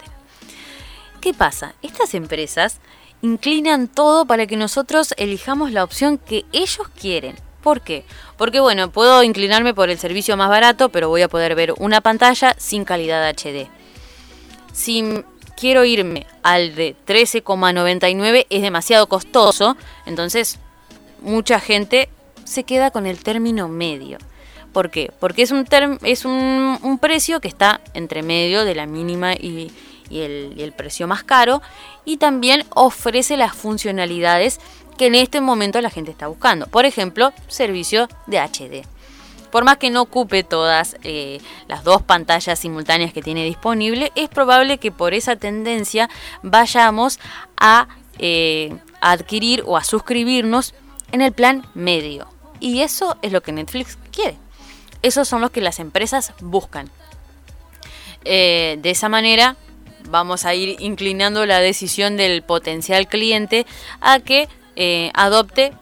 ¿Qué 1.22 1.34
pasa? 1.34 1.74
Estas 1.82 2.14
empresas 2.14 2.80
inclinan 3.22 3.88
todo 3.88 4.26
para 4.26 4.48
que 4.48 4.58
nosotros 4.58 5.14
elijamos 5.18 5.72
la 5.72 5.84
opción 5.84 6.18
que 6.18 6.46
ellos 6.52 6.88
quieren. 7.00 7.36
¿Por 7.62 7.82
qué? 7.82 8.06
Porque 8.38 8.60
bueno, 8.60 8.92
puedo 8.92 9.24
inclinarme 9.24 9.74
por 9.74 9.90
el 9.90 10.00
servicio 10.00 10.36
más 10.36 10.50
barato, 10.50 10.90
pero 10.90 11.10
voy 11.10 11.22
a 11.22 11.30
poder 11.30 11.56
ver 11.56 11.74
una 11.78 12.02
pantalla 12.02 12.56
sin 12.58 12.86
calidad 12.86 13.30
HD. 13.30 13.68
Si 14.74 15.24
quiero 15.56 15.86
irme 15.86 16.26
al 16.42 16.74
de 16.74 16.96
13,99 17.06 18.48
es 18.50 18.62
demasiado 18.64 19.08
costoso, 19.08 19.78
entonces 20.08 20.58
mucha 21.22 21.60
gente 21.60 22.10
se 22.46 22.64
queda 22.64 22.90
con 22.90 23.06
el 23.06 23.22
término 23.22 23.68
medio. 23.68 24.18
¿Por 24.74 24.90
qué? 24.90 25.12
Porque 25.20 25.44
es 25.44 25.52
un, 25.52 25.68
es 26.02 26.26
un, 26.26 26.98
precio 27.00 27.42
que 27.42 27.48
está 27.48 27.82
entre 27.94 28.24
medio 28.24 28.64
de 28.66 28.74
la 28.74 28.86
mínima 28.86 29.34
y, 29.34 29.72
el, 30.20 30.54
y 30.58 30.64
el 30.64 30.74
precio 30.74 31.08
más 31.08 31.24
caro 31.24 31.62
y 32.04 32.18
también 32.18 32.66
ofrece 32.70 33.38
las 33.38 33.56
funcionalidades 33.56 34.60
que 34.98 35.08
en 35.08 35.16
este 35.16 35.42
momento 35.42 35.82
la 35.82 35.90
gente 35.90 36.12
está 36.12 36.28
buscando. 36.28 36.68
Por 36.68 36.86
ejemplo, 36.86 37.34
servicio 37.48 38.08
de 38.28 38.40
HD. 38.40 38.86
Por 39.52 39.66
más 39.66 39.78
que 39.78 39.90
no 39.90 40.02
ocupe 40.02 40.44
todas 40.44 40.96
eh, 41.04 41.42
las 41.68 41.84
dos 41.84 42.02
pantallas 42.02 42.58
simultáneas 42.60 43.12
que 43.12 43.22
tiene 43.22 43.44
disponible, 43.44 44.12
es 44.16 44.30
probable 44.30 44.78
que 44.78 44.92
por 44.92 45.14
esa 45.14 45.36
tendencia 45.36 46.10
vayamos 46.42 47.20
a, 47.58 47.88
eh, 48.18 48.78
adquirir 49.02 49.64
o 49.66 49.76
a 49.76 49.84
suscribirnos 49.84 50.74
en 51.12 51.22
el 51.22 51.34
plan 51.34 51.68
medio. 51.74 52.28
Y 52.60 52.82
eso 52.82 53.18
es 53.22 53.32
lo 53.32 53.42
que 53.42 53.52
Netflix 53.52 53.98
quiere. 54.12 54.38
Esos 55.02 55.28
son 55.28 55.42
los 55.42 55.52
que 55.52 55.62
las 55.62 55.80
empresas 55.80 56.34
buscan. 56.40 56.90
Eh, 58.24 58.78
de 58.82 58.92
esa 58.92 59.10
manera 59.10 59.58
vamos 60.10 60.46
a 60.46 60.54
ir 60.54 60.76
inclinando 60.80 61.46
la 61.46 61.60
decisión 61.60 62.18
del 62.18 62.42
potencial 62.42 63.08
cliente 63.08 63.66
a 64.00 64.20
que 64.20 64.48
eh, 64.76 65.12
adopte 65.14 65.74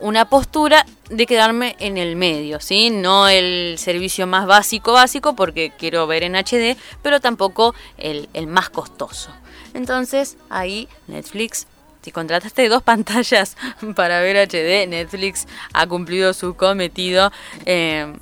una 0.00 0.24
postura 0.28 0.86
de 1.10 1.26
quedarme 1.26 1.76
en 1.78 1.98
el 1.98 2.16
medio, 2.16 2.60
¿sí? 2.60 2.90
No 2.90 3.28
el 3.28 3.76
servicio 3.78 4.26
más 4.26 4.46
básico 4.46 4.92
básico 4.92 5.34
porque 5.34 5.72
quiero 5.76 6.06
ver 6.06 6.22
en 6.22 6.34
HD, 6.36 6.76
pero 7.02 7.20
tampoco 7.20 7.74
el, 7.98 8.28
más 8.46 8.70
costoso. 8.70 9.30
Entonces 9.74 10.36
ahí 10.48 10.88
Netflix, 11.06 11.66
si 12.02 12.12
contrataste 12.12 12.68
dos 12.68 12.82
pantallas 12.84 13.56
para 13.94 14.20
ver 14.20 14.36
HD, 14.48 14.88
Netflix 14.88 15.46
ha 15.72 15.86
cumplido 15.86 16.32
su 16.32 16.54
cometido. 16.54 17.30
Eh, 17.66 18.12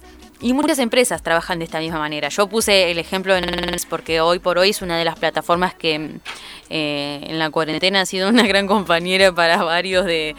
y 0.40 0.52
muchas 0.52 0.78
empresas 0.78 1.22
trabajan 1.22 1.58
de 1.58 1.64
esta 1.64 1.80
misma 1.80 1.98
manera. 1.98 2.28
Yo 2.28 2.46
puse 2.46 2.90
el 2.90 2.98
ejemplo 2.98 3.36
en 3.36 3.48
porque 3.88 4.20
hoy 4.20 4.38
por 4.38 4.58
hoy 4.58 4.70
es 4.70 4.82
una 4.82 4.96
de 4.96 5.04
las 5.04 5.18
plataformas 5.18 5.74
que 5.74 6.20
eh, 6.70 7.20
en 7.22 7.38
la 7.38 7.50
cuarentena 7.50 8.02
ha 8.02 8.06
sido 8.06 8.28
una 8.28 8.46
gran 8.46 8.66
compañera 8.66 9.32
para 9.32 9.62
varios 9.62 10.04
de, 10.04 10.36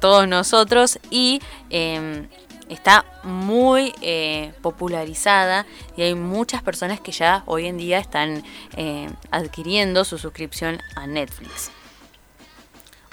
todos 0.00 0.28
nosotros 0.28 0.98
y 1.10 1.40
em, 1.70 2.28
está 2.68 3.04
muy 3.24 3.94
eh, 4.00 4.52
popularizada 4.62 5.66
y 5.96 6.02
hay 6.02 6.14
muchas 6.14 6.62
personas 6.62 7.00
que 7.00 7.12
ya 7.12 7.42
hoy 7.46 7.66
en 7.66 7.78
día 7.78 7.98
están 7.98 8.44
eh, 8.76 9.08
adquiriendo 9.30 10.04
su 10.04 10.18
suscripción 10.18 10.80
a 10.94 11.06
Netflix. 11.06 11.70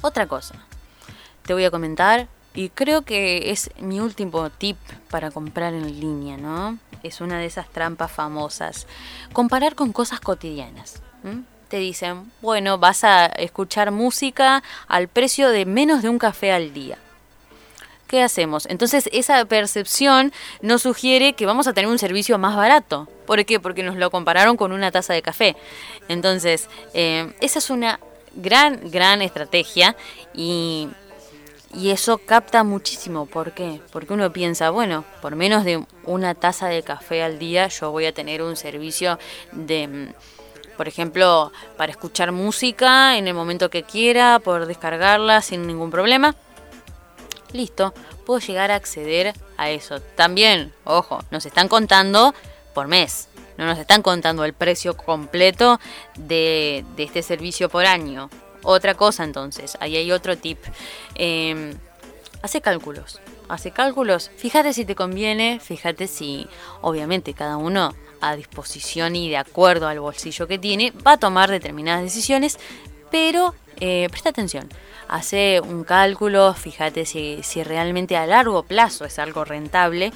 Otra 0.01 0.27
cosa, 0.27 0.55
te 1.43 1.53
voy 1.53 1.65
a 1.65 1.71
comentar 1.71 2.27
y 2.53 2.69
creo 2.69 3.03
que 3.03 3.51
es 3.51 3.69
mi 3.79 3.99
último 3.99 4.49
tip 4.49 4.77
para 5.09 5.31
comprar 5.31 5.73
en 5.73 5.99
línea, 5.99 6.37
¿no? 6.37 6.77
Es 7.03 7.21
una 7.21 7.39
de 7.39 7.45
esas 7.45 7.69
trampas 7.69 8.11
famosas. 8.11 8.87
Comparar 9.31 9.75
con 9.75 9.93
cosas 9.93 10.19
cotidianas. 10.19 11.01
Te 11.69 11.77
dicen, 11.77 12.29
bueno, 12.41 12.77
vas 12.77 13.03
a 13.03 13.27
escuchar 13.27 13.91
música 13.91 14.63
al 14.87 15.07
precio 15.07 15.49
de 15.49 15.65
menos 15.65 16.01
de 16.01 16.09
un 16.09 16.19
café 16.19 16.51
al 16.51 16.73
día. 16.73 16.97
¿Qué 18.07 18.21
hacemos? 18.21 18.65
Entonces 18.65 19.09
esa 19.13 19.45
percepción 19.45 20.33
nos 20.61 20.81
sugiere 20.81 21.31
que 21.31 21.45
vamos 21.45 21.67
a 21.67 21.73
tener 21.73 21.89
un 21.89 21.97
servicio 21.97 22.37
más 22.37 22.57
barato. 22.57 23.07
¿Por 23.25 23.45
qué? 23.45 23.61
Porque 23.61 23.83
nos 23.83 23.95
lo 23.95 24.11
compararon 24.11 24.57
con 24.57 24.73
una 24.73 24.91
taza 24.91 25.13
de 25.13 25.21
café. 25.21 25.55
Entonces, 26.09 26.67
eh, 26.93 27.33
esa 27.39 27.59
es 27.59 27.69
una 27.69 28.01
gran, 28.35 28.91
gran 28.91 29.21
estrategia 29.21 29.95
y 30.33 30.89
y 31.73 31.91
eso 31.91 32.17
capta 32.17 32.63
muchísimo. 32.63 33.25
¿Por 33.25 33.53
qué? 33.53 33.81
Porque 33.91 34.13
uno 34.13 34.31
piensa, 34.31 34.69
bueno, 34.69 35.05
por 35.21 35.35
menos 35.35 35.63
de 35.63 35.83
una 36.03 36.35
taza 36.35 36.67
de 36.67 36.83
café 36.83 37.23
al 37.23 37.39
día 37.39 37.67
yo 37.67 37.91
voy 37.91 38.05
a 38.05 38.13
tener 38.13 38.41
un 38.41 38.55
servicio 38.55 39.19
de, 39.51 39.87
mm, 39.87 40.77
por 40.77 40.87
ejemplo, 40.87 41.51
para 41.77 41.91
escuchar 41.91 42.31
música 42.31 43.17
en 43.17 43.27
el 43.27 43.33
momento 43.33 43.69
que 43.69 43.83
quiera, 43.83 44.39
poder 44.39 44.65
descargarla 44.65 45.41
sin 45.41 45.67
ningún 45.67 45.91
problema. 45.91 46.35
Listo, 47.53 47.93
puedo 48.25 48.39
llegar 48.39 48.71
a 48.71 48.75
acceder 48.75 49.33
a 49.57 49.69
eso. 49.69 49.99
También, 49.99 50.73
ojo, 50.83 51.19
nos 51.31 51.45
están 51.45 51.67
contando 51.67 52.33
por 52.73 52.87
mes. 52.87 53.27
No 53.57 53.65
nos 53.65 53.77
están 53.77 54.01
contando 54.01 54.43
el 54.45 54.53
precio 54.53 54.95
completo 54.95 55.79
de, 56.15 56.85
de 56.95 57.03
este 57.03 57.21
servicio 57.21 57.69
por 57.69 57.85
año. 57.85 58.29
Otra 58.63 58.95
cosa 58.95 59.23
entonces, 59.23 59.77
ahí 59.79 59.95
hay 59.97 60.11
otro 60.11 60.37
tip. 60.37 60.59
Em, 61.15 61.73
hace 62.41 62.61
cálculos. 62.61 63.19
Hace 63.49 63.71
cálculos. 63.71 64.31
Fíjate 64.37 64.73
si 64.73 64.85
te 64.85 64.95
conviene, 64.95 65.59
fíjate 65.59 66.07
si 66.07 66.47
obviamente 66.81 67.33
cada 67.33 67.57
uno 67.57 67.93
a 68.21 68.35
disposición 68.35 69.15
y 69.15 69.29
de 69.29 69.37
acuerdo 69.37 69.87
al 69.87 69.99
bolsillo 69.99 70.47
que 70.47 70.59
tiene 70.59 70.93
va 71.05 71.13
a 71.13 71.17
tomar 71.17 71.49
determinadas 71.49 72.03
decisiones, 72.03 72.59
pero 73.09 73.55
eh, 73.79 74.07
presta 74.09 74.29
atención. 74.29 74.69
Hace 75.07 75.59
un 75.59 75.83
cálculo, 75.83 76.53
fíjate 76.53 77.05
si, 77.05 77.39
si, 77.43 77.63
realmente 77.63 78.15
a 78.15 78.25
largo 78.25 78.63
plazo 78.63 79.03
es 79.03 79.19
algo 79.19 79.43
rentable 79.43 80.13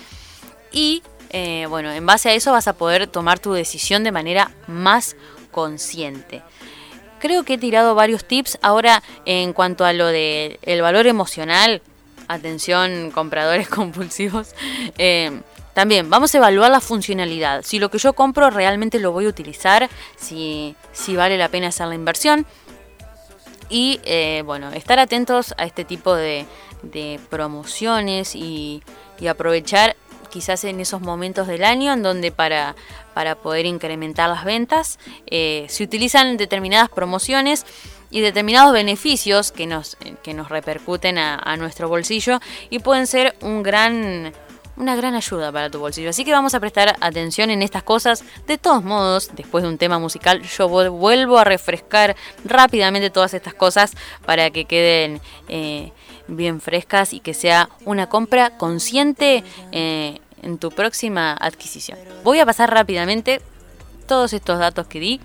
y 0.72 1.04
eh, 1.32 1.66
bueno, 1.68 1.92
en 1.92 2.06
base 2.06 2.30
a 2.30 2.34
eso 2.34 2.54
vas 2.54 2.70
a 2.70 2.78
poder 2.78 3.08
tomar 3.08 3.40
tu 3.40 3.52
decisión 3.52 4.04
de 4.04 4.12
manera 4.14 4.52
más 4.68 5.18
consciente 5.52 6.44
creo 7.20 7.44
que 7.44 7.56
he 7.56 7.58
tirado 7.58 7.96
varios 7.96 8.26
tips. 8.26 8.58
Ahora, 8.62 9.04
en 9.26 9.54
cuanto 9.54 9.86
a 9.86 9.94
lo 9.94 10.08
del 10.08 10.60
el 10.62 10.82
valor 10.82 11.08
emocional, 11.08 11.82
atención 12.28 13.12
compradores 13.12 13.68
compulsivos, 13.70 14.56
eh, 14.98 15.42
también 15.74 16.10
vamos 16.10 16.34
a 16.34 16.38
evaluar 16.38 16.72
la 16.72 16.80
funcionalidad. 16.80 17.64
Si 17.64 17.80
lo 17.80 17.90
que 17.90 17.98
yo 17.98 18.14
compro 18.14 18.50
realmente 18.50 19.00
lo 19.00 19.12
voy 19.12 19.26
a 19.26 19.30
utilizar, 19.30 19.90
si, 20.16 20.76
si 20.94 21.16
vale 21.16 21.38
la 21.38 21.50
pena 21.50 21.68
hacer 21.68 21.88
la 21.88 21.96
inversión. 21.96 22.46
Y 23.68 24.00
eh, 24.06 24.44
bueno, 24.46 24.70
estar 24.72 25.00
atentos 25.00 25.54
a 25.58 25.66
este 25.66 25.84
tipo 25.84 26.14
de, 26.16 26.46
de 26.84 27.20
promociones 27.30 28.36
y, 28.36 28.84
y 29.20 29.28
aprovechar 29.28 29.96
quizás 30.36 30.66
en 30.66 30.82
esos 30.82 31.00
momentos 31.00 31.48
del 31.48 31.64
año 31.64 31.94
en 31.94 32.04
donde 32.04 32.30
para, 32.30 32.76
para 33.14 33.36
poder 33.36 33.66
incrementar 33.66 34.28
las 34.28 34.44
ventas 34.44 35.00
eh, 35.28 35.66
se 35.70 35.82
utilizan 35.82 36.36
determinadas 36.36 36.90
promociones 36.90 37.66
y 38.12 38.20
determinados 38.20 38.74
beneficios 38.74 39.54
que 39.54 39.66
nos, 39.66 39.96
que 40.24 40.34
nos 40.34 40.50
repercuten 40.50 41.18
a, 41.18 41.56
nuestro 41.56 41.88
bolsillo 41.88 42.42
y 42.70 42.80
pueden 42.80 43.08
ser 43.08 43.38
un 43.40 43.64
gran, 43.64 44.34
una 44.76 44.98
gran 44.98 45.16
ayuda 45.16 45.54
para 45.54 45.70
tu 45.70 45.80
bolsillo. 45.80 46.10
Así 46.10 46.26
que 46.26 46.34
vamos 46.34 46.54
a 46.54 46.60
prestar 46.60 46.98
atención 47.00 47.50
en 47.50 47.62
estas 47.62 47.84
cosas. 47.84 48.26
De 48.46 48.58
todos 48.58 48.84
modos, 48.84 49.32
después 49.36 49.64
de 49.64 49.70
un 49.70 49.78
tema 49.78 50.00
musical, 50.00 50.42
yo 50.42 50.68
vuelvo 50.68 51.38
a 51.38 51.46
refrescar 51.46 52.18
rápidamente 52.44 53.10
todas 53.10 53.34
estas 53.34 53.54
cosas 53.54 53.94
para 54.26 54.50
que 54.50 54.66
queden 54.66 55.22
eh, 55.48 55.94
bien 56.28 56.60
frescas 56.60 57.14
y 57.14 57.22
que 57.22 57.34
sea 57.34 57.70
una 57.86 58.10
compra 58.10 58.58
consciente 58.58 59.46
eh, 59.72 60.20
en 60.46 60.58
tu 60.58 60.72
próxima 60.72 61.34
adquisición. 61.34 61.98
Voy 62.24 62.40
a 62.40 62.46
pasar 62.46 62.72
rápidamente 62.72 63.42
todos 64.08 64.32
estos 64.34 64.60
datos 64.60 64.88
que 64.88 65.00
di. 65.00 65.22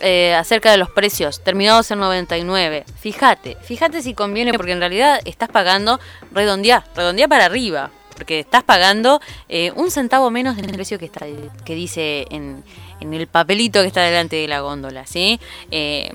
Eh, 0.00 0.34
acerca 0.34 0.72
de 0.72 0.76
los 0.76 0.90
precios, 0.90 1.42
terminados 1.44 1.90
en 1.92 2.00
99. 2.00 2.84
Fíjate, 2.98 3.56
fíjate 3.62 4.02
si 4.02 4.12
conviene, 4.12 4.52
porque 4.52 4.72
en 4.72 4.80
realidad 4.80 5.20
estás 5.24 5.48
pagando 5.48 6.00
redondear, 6.32 6.84
redondear 6.96 7.28
para 7.28 7.44
arriba, 7.44 7.90
porque 8.16 8.40
estás 8.40 8.64
pagando 8.64 9.20
eh, 9.48 9.72
un 9.76 9.92
centavo 9.92 10.30
menos 10.30 10.56
del 10.56 10.72
precio 10.72 10.98
que, 10.98 11.04
está, 11.04 11.26
que 11.64 11.74
dice 11.76 12.26
en, 12.30 12.64
el 13.00 13.26
papelito 13.28 13.82
que 13.82 13.86
está 13.86 14.02
delante 14.02 14.34
de 14.36 14.48
la 14.48 14.60
góndola, 14.60 15.06
¿sí? 15.06 15.38
Eh, 15.70 16.12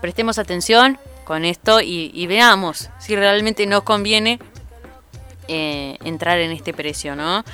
prestemos 0.00 0.38
atención 0.38 0.98
con 1.24 1.44
esto 1.44 1.80
y, 1.80 2.26
veamos 2.26 2.88
si 2.98 3.14
realmente 3.14 3.66
nos 3.66 3.82
conviene 3.82 4.38
entrar 5.48 6.38
en 6.38 6.52
este 6.52 6.72
precio, 6.72 7.16
¿no? 7.16 7.44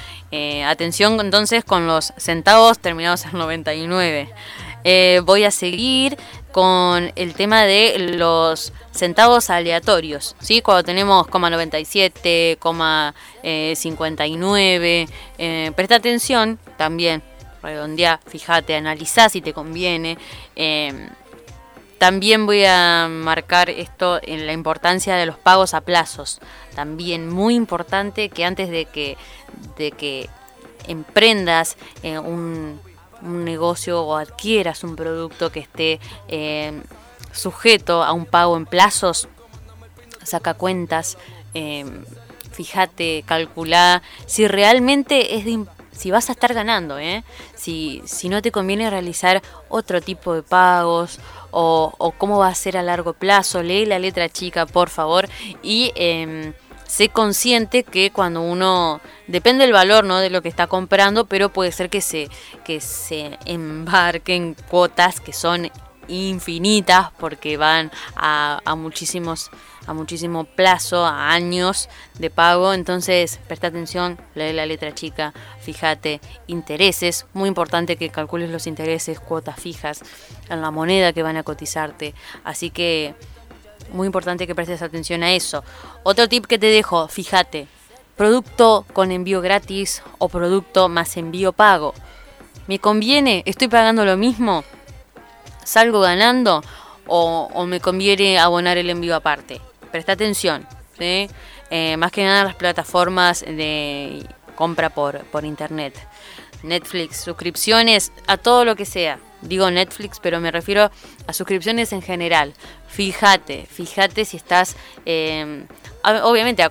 atención 0.66 1.18
entonces 1.20 1.64
con 1.64 1.86
los 1.86 2.12
centavos 2.16 2.78
terminados 2.78 3.24
en 3.24 3.32
99. 3.32 4.28
Eh, 4.84 5.22
voy 5.24 5.44
a 5.44 5.50
seguir 5.50 6.18
con 6.52 7.10
el 7.16 7.32
tema 7.32 7.62
de 7.62 7.98
los 7.98 8.74
centavos 8.92 9.48
aleatorios, 9.48 10.36
¿sí? 10.40 10.60
Cuando 10.60 10.84
tenemos 10.84 11.26
0,97, 11.26 13.74
59, 13.74 15.08
eh, 15.38 15.72
presta 15.74 15.96
atención 15.96 16.58
también, 16.76 17.22
redondea, 17.62 18.20
fíjate, 18.26 18.76
analiza 18.76 19.30
si 19.30 19.40
te 19.40 19.54
conviene. 19.54 20.18
Eh, 21.94 21.98
también 21.98 22.46
voy 22.46 22.64
a 22.64 23.08
marcar 23.08 23.70
esto 23.70 24.20
en 24.22 24.46
la 24.46 24.52
importancia 24.52 25.16
de 25.16 25.26
los 25.26 25.38
pagos 25.38 25.74
a 25.74 25.80
plazos. 25.80 26.40
También 26.74 27.28
muy 27.28 27.54
importante 27.54 28.28
que 28.28 28.44
antes 28.44 28.68
de 28.68 28.86
que, 28.86 29.16
de 29.76 29.92
que 29.92 30.28
emprendas 30.86 31.76
un 32.02 32.80
un 33.24 33.44
negocio 33.44 34.02
o 34.02 34.16
adquieras 34.16 34.84
un 34.84 34.96
producto 34.96 35.50
que 35.50 35.60
esté 35.60 36.00
eh, 36.28 36.82
sujeto 37.32 38.02
a 38.02 38.12
un 38.12 38.26
pago 38.26 38.56
en 38.56 38.66
plazos, 38.66 39.28
saca 40.22 40.54
cuentas, 40.54 41.16
eh, 41.54 41.84
fíjate, 42.52 43.24
calcula 43.26 44.02
si 44.26 44.46
realmente 44.46 45.36
es 45.36 45.44
de, 45.44 45.64
si 45.92 46.10
vas 46.10 46.28
a 46.28 46.32
estar 46.32 46.54
ganando, 46.54 46.98
¿eh? 46.98 47.24
si, 47.54 48.02
si 48.04 48.28
no 48.28 48.42
te 48.42 48.52
conviene 48.52 48.90
realizar 48.90 49.42
otro 49.68 50.00
tipo 50.00 50.34
de 50.34 50.42
pagos 50.42 51.18
o, 51.54 52.14
cómo 52.18 52.38
va 52.38 52.48
a 52.48 52.54
ser 52.54 52.76
a 52.76 52.82
largo 52.82 53.12
plazo, 53.12 53.62
lee 53.62 53.86
la 53.86 53.98
letra 53.98 54.28
chica, 54.28 54.66
por 54.66 54.90
favor, 54.90 55.28
y 55.62 55.92
em, 55.94 56.52
sé 56.86 57.08
consciente 57.08 57.84
que 57.84 58.10
cuando 58.10 58.42
uno 58.42 59.00
depende 59.26 59.64
del 59.64 59.72
valor 59.72 60.04
¿no? 60.04 60.18
de 60.18 60.30
lo 60.30 60.42
que 60.42 60.48
está 60.48 60.66
comprando 60.66 61.24
pero 61.24 61.48
puede 61.48 61.72
ser 61.72 61.90
que 61.90 62.00
se 62.00 62.28
que 62.64 62.80
se 62.80 63.38
embarque 63.46 64.34
en 64.34 64.54
cuotas 64.70 65.18
que 65.18 65.32
son 65.32 65.70
infinitas 66.08 67.10
porque 67.18 67.56
van 67.56 67.90
a, 68.16 68.60
muchísimos 68.76 69.50
a 69.86 69.92
muchísimo 69.92 70.44
plazo, 70.44 71.04
a 71.04 71.32
años 71.32 71.90
de 72.18 72.30
pago, 72.30 72.72
entonces 72.72 73.38
presta 73.46 73.66
atención, 73.66 74.18
lee 74.34 74.54
la 74.54 74.64
letra 74.64 74.94
chica, 74.94 75.34
fíjate, 75.60 76.22
intereses, 76.46 77.26
muy 77.34 77.48
importante 77.48 77.96
que 77.96 78.08
calcules 78.08 78.48
los 78.48 78.66
intereses, 78.66 79.20
cuotas 79.20 79.60
fijas 79.60 80.02
en 80.48 80.62
la 80.62 80.70
moneda 80.70 81.12
que 81.12 81.22
van 81.22 81.36
a 81.36 81.42
cotizarte, 81.42 82.14
así 82.44 82.70
que 82.70 83.14
muy 83.92 84.06
importante 84.06 84.46
que 84.46 84.54
prestes 84.54 84.80
atención 84.80 85.22
a 85.22 85.32
eso. 85.32 85.64
Otro 86.02 86.28
tip 86.28 86.46
que 86.46 86.58
te 86.58 86.66
dejo, 86.66 87.06
fíjate, 87.08 87.66
producto 88.16 88.86
con 88.92 89.12
envío 89.12 89.40
gratis 89.40 90.02
o 90.18 90.28
producto 90.28 90.88
más 90.88 91.16
envío 91.16 91.52
pago. 91.52 91.94
¿Me 92.66 92.78
conviene? 92.78 93.42
¿Estoy 93.46 93.68
pagando 93.68 94.04
lo 94.04 94.16
mismo? 94.16 94.64
¿Salgo 95.64 96.00
ganando? 96.00 96.62
¿O, 97.06 97.66
me 97.66 97.80
conviene 97.80 98.38
abonar 98.38 98.78
el 98.78 98.90
envío 98.90 99.14
aparte? 99.14 99.60
Presta 99.90 100.12
atención. 100.12 100.66
¿sí? 100.98 101.28
Eh, 101.70 101.96
más 101.96 102.12
que 102.12 102.24
nada 102.24 102.44
las 102.44 102.54
plataformas 102.54 103.40
de 103.40 104.26
compra 104.54 104.90
por, 104.90 105.24
por 105.24 105.44
internet. 105.44 105.94
Netflix, 106.62 107.18
suscripciones, 107.18 108.12
a 108.26 108.36
todo 108.36 108.64
lo 108.64 108.76
que 108.76 108.86
sea 108.86 109.18
digo 109.44 109.70
Netflix, 109.70 110.18
pero 110.20 110.40
me 110.40 110.50
refiero 110.50 110.90
a 111.26 111.32
suscripciones 111.32 111.92
en 111.92 112.02
general. 112.02 112.54
Fíjate, 112.88 113.66
fíjate 113.70 114.24
si 114.24 114.36
estás, 114.36 114.76
eh, 115.06 115.64
obviamente, 116.02 116.68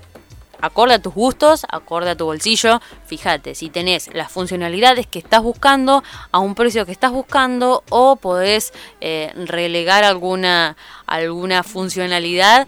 acorde 0.64 0.94
a 0.94 1.00
tus 1.00 1.14
gustos, 1.14 1.66
acorde 1.70 2.12
a 2.12 2.16
tu 2.16 2.26
bolsillo, 2.26 2.82
fíjate 3.06 3.54
si 3.54 3.70
tenés 3.70 4.10
las 4.14 4.32
funcionalidades 4.32 5.08
que 5.08 5.20
estás 5.20 5.44
buscando 5.44 6.04
a 6.32 6.40
un 6.40 6.56
precio 6.56 6.86
que 6.86 6.94
estás 6.94 7.12
buscando 7.12 7.84
o 7.90 8.16
podés 8.16 8.72
eh, 9.02 9.34
relegar 9.36 10.06
alguna, 10.06 10.78
alguna 11.06 11.64
funcionalidad 11.64 12.66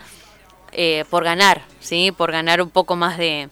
eh, 0.73 1.05
por 1.10 1.23
ganar, 1.23 1.62
¿sí? 1.79 2.12
por 2.12 2.34
ganar 2.34 2.62
un 2.62 2.69
poco 2.69 2.97
más 2.97 3.17
de, 3.17 3.49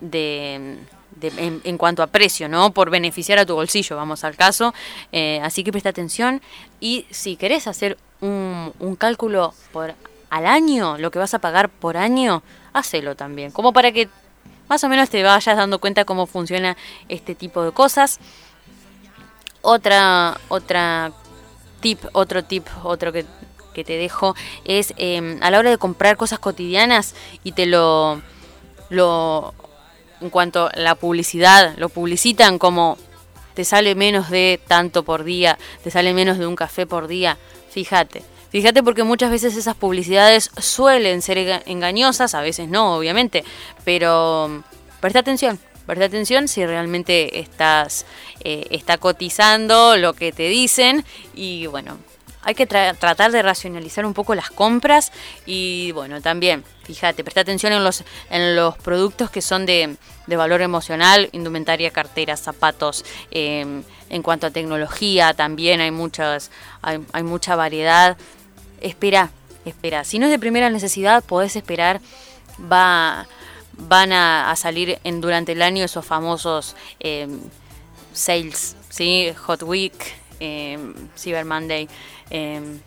de 0.00 0.80
en, 1.22 1.78
cuanto 1.78 2.02
a 2.02 2.08
precio, 2.08 2.48
¿no? 2.48 2.72
Por 2.72 2.90
beneficiar 2.90 3.38
a 3.38 3.46
tu 3.46 3.54
bolsillo, 3.54 3.96
vamos 3.96 4.24
al 4.24 4.34
caso. 4.36 4.74
Eh, 5.12 5.40
así 5.44 5.62
que 5.62 5.70
presta 5.70 5.90
atención 5.90 6.40
y 6.80 7.06
si 7.10 7.36
querés 7.36 7.66
hacer 7.66 7.98
un, 8.20 8.96
cálculo 8.98 9.54
por 9.72 9.94
al 10.30 10.46
año, 10.46 10.96
lo 10.98 11.10
que 11.10 11.18
vas 11.18 11.34
a 11.34 11.40
pagar 11.40 11.68
por 11.68 11.96
año, 11.96 12.42
hacelo 12.72 13.16
también, 13.16 13.50
como 13.50 13.72
para 13.72 13.92
que 13.92 14.08
más 14.68 14.84
o 14.84 14.88
menos 14.88 15.10
te 15.10 15.22
vayas 15.22 15.56
dando 15.56 15.80
cuenta 15.80 16.04
cómo 16.04 16.26
funciona 16.26 16.76
este 17.08 17.34
tipo 17.34 17.64
de 17.64 17.72
cosas. 17.72 18.20
Otra, 19.62 20.40
otra 20.48 21.12
tip, 21.80 21.98
otro 22.12 22.44
tip, 22.44 22.66
otro 22.84 23.12
que, 23.12 23.26
que 23.74 23.84
te 23.84 23.96
dejo 23.96 24.36
es 24.64 24.94
em, 24.96 25.42
a 25.42 25.50
la 25.50 25.58
hora 25.58 25.70
de 25.70 25.78
comprar 25.78 26.16
cosas 26.16 26.38
cotidianas 26.38 27.14
y 27.42 27.52
te 27.52 27.66
lo, 27.66 28.22
lo 28.90 29.54
en 30.20 30.30
cuanto 30.30 30.66
a 30.66 30.72
la 30.76 30.94
publicidad, 30.94 31.74
lo 31.76 31.88
publicitan 31.88 32.58
como 32.58 32.96
te 33.54 33.64
sale 33.64 33.94
menos 33.94 34.30
de 34.30 34.60
tanto 34.68 35.02
por 35.02 35.24
día, 35.24 35.58
te 35.82 35.90
sale 35.90 36.14
menos 36.14 36.38
de 36.38 36.46
un 36.46 36.56
café 36.56 36.86
por 36.86 37.08
día. 37.08 37.36
Fíjate, 37.70 38.22
fíjate 38.50 38.82
porque 38.82 39.04
muchas 39.04 39.30
veces 39.30 39.56
esas 39.56 39.76
publicidades 39.76 40.50
suelen 40.58 41.22
ser 41.22 41.62
engañosas, 41.66 42.34
a 42.34 42.40
veces 42.40 42.68
no, 42.68 42.96
obviamente, 42.96 43.44
pero 43.84 44.48
mm, 44.48 45.00
presta 45.00 45.20
atención, 45.20 45.58
presta 45.86 46.04
atención 46.04 46.48
si 46.48 46.64
realmente 46.64 47.40
estás 47.40 48.06
eh, 48.42 48.66
está 48.70 48.98
cotizando 48.98 49.96
lo 49.96 50.14
que 50.14 50.32
te 50.32 50.48
dicen 50.48 51.04
y 51.34 51.66
bueno, 51.66 51.98
hay 52.42 52.54
que 52.54 52.66
tratar 52.66 53.32
de 53.32 53.42
racionalizar 53.42 54.06
un 54.06 54.14
poco 54.14 54.34
las 54.34 54.50
compras 54.50 55.12
y 55.44 55.92
bueno, 55.92 56.20
también, 56.22 56.64
fíjate, 56.84 57.22
presta 57.22 57.42
atención 57.42 57.72
en 57.72 57.84
los, 57.84 58.02
en 58.30 58.56
los 58.56 58.78
productos 58.78 59.30
que 59.30 59.42
son 59.42 59.66
de, 59.66 59.96
valor 60.26 60.62
emocional, 60.62 61.28
indumentaria, 61.32 61.90
carteras, 61.90 62.40
zapatos. 62.40 63.04
Em, 63.30 63.82
en 64.08 64.22
cuanto 64.22 64.46
a 64.46 64.50
tecnología 64.50 65.34
también 65.34 65.80
hay, 65.80 65.90
muchas, 65.90 66.50
hay, 66.82 67.00
hay 67.12 67.22
mucha 67.22 67.56
variedad. 67.56 68.16
Espera, 68.80 69.30
espera. 69.64 70.04
Si 70.04 70.18
no 70.18 70.26
es 70.26 70.32
de 70.32 70.38
primera 70.38 70.70
necesidad, 70.70 71.22
podés 71.24 71.56
esperar. 71.56 72.00
Va, 72.60 73.26
van 73.72 74.12
a, 74.12 74.54
salir 74.56 74.98
en, 75.04 75.20
durante 75.20 75.52
el 75.52 75.62
año 75.62 75.84
esos 75.84 76.04
famosos 76.04 76.76
em, 76.98 77.40
sales, 78.12 78.76
¿sí? 78.88 79.32
Hot 79.46 79.62
Week, 79.62 79.94
em, 80.38 80.94
Cyber 81.16 81.44
Monday. 81.44 81.88
Em, 82.30 82.80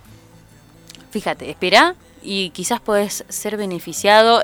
fíjate, 1.11 1.49
espera 1.49 1.95
y 2.23 2.51
quizás 2.51 2.79
puedes 2.79 3.25
ser 3.29 3.57
beneficiado 3.57 4.41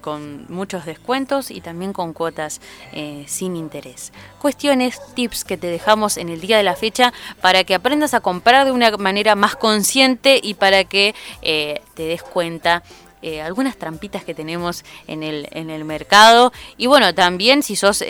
con 0.00 0.46
muchos 0.48 0.86
descuentos 0.86 1.50
y 1.50 1.60
también 1.60 1.92
con 1.92 2.12
cuotas 2.12 2.60
eh, 2.92 3.24
sin 3.28 3.56
interés. 3.56 4.12
Cuestiones, 4.40 5.00
tips 5.14 5.44
que 5.44 5.56
te 5.56 5.66
dejamos 5.66 6.16
en 6.16 6.30
el 6.30 6.40
día 6.40 6.56
de 6.56 6.62
la 6.62 6.76
fecha 6.76 7.12
para 7.40 7.64
que 7.64 7.74
aprendas 7.74 8.14
a 8.14 8.20
comprar 8.20 8.64
de 8.64 8.72
una 8.72 8.96
manera 8.96 9.34
más 9.34 9.56
consciente 9.56 10.40
y 10.42 10.54
para 10.54 10.84
que 10.84 11.14
eh, 11.42 11.82
te 11.94 12.04
des 12.04 12.22
cuenta 12.22 12.82
eh, 13.22 13.42
algunas 13.42 13.76
trampitas 13.76 14.24
que 14.24 14.34
tenemos 14.34 14.84
en 15.06 15.22
el, 15.22 15.46
en 15.50 15.68
el 15.68 15.84
mercado. 15.84 16.52
Y 16.78 16.86
bueno, 16.86 17.14
también 17.14 17.62
si 17.62 17.76
sos 17.76 18.02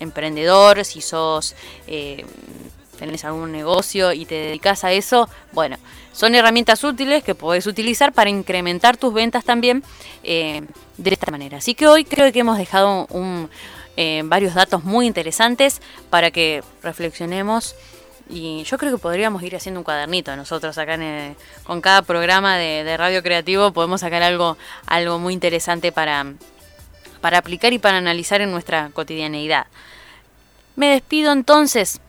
emprendedor, 0.00 0.84
si 0.84 1.00
sos 1.00 1.54
tenés 3.00 3.24
algún 3.24 3.50
negocio 3.50 4.12
y 4.12 4.26
te 4.26 4.34
dedicas 4.34 4.84
a 4.84 4.92
eso, 4.92 5.28
bueno, 5.52 5.78
son 6.12 6.34
herramientas 6.34 6.84
útiles 6.84 7.24
que 7.24 7.34
podés 7.34 7.66
utilizar 7.66 8.12
para 8.12 8.28
incrementar 8.28 8.98
tus 8.98 9.12
ventas 9.14 9.42
también 9.42 9.82
eh, 10.22 10.62
de 10.98 11.10
esta 11.10 11.30
manera. 11.30 11.58
Así 11.58 11.74
que 11.74 11.88
hoy 11.88 12.04
creo 12.04 12.30
que 12.30 12.40
hemos 12.40 12.58
dejado 12.58 13.08
eh, 13.96 14.20
varios 14.24 14.54
datos 14.54 14.84
muy 14.84 15.06
interesantes 15.06 15.80
para 16.10 16.30
que 16.30 16.62
reflexionemos. 16.82 17.74
Y 18.28 18.62
yo 18.64 18.76
creo 18.78 18.92
que 18.92 18.98
podríamos 18.98 19.42
ir 19.42 19.56
haciendo 19.56 19.80
un 19.80 19.84
cuadernito 19.84 20.36
nosotros 20.36 20.76
acá 20.78 20.96
con 21.64 21.80
cada 21.80 22.02
programa 22.02 22.58
de, 22.58 22.96
radio 22.98 23.22
creativo. 23.22 23.72
Podemos 23.72 24.02
sacar 24.02 24.22
algo, 24.22 24.58
algo 24.86 25.18
muy 25.18 25.32
interesante 25.32 25.90
para, 25.90 26.34
para 27.22 27.38
aplicar 27.38 27.72
y 27.72 27.78
para 27.78 27.96
analizar 27.96 28.42
en 28.42 28.52
nuestra 28.52 28.90
cotidianeidad. 28.92 29.66
Me 30.76 30.90
despido 30.90 31.32
entonces. 31.32 32.00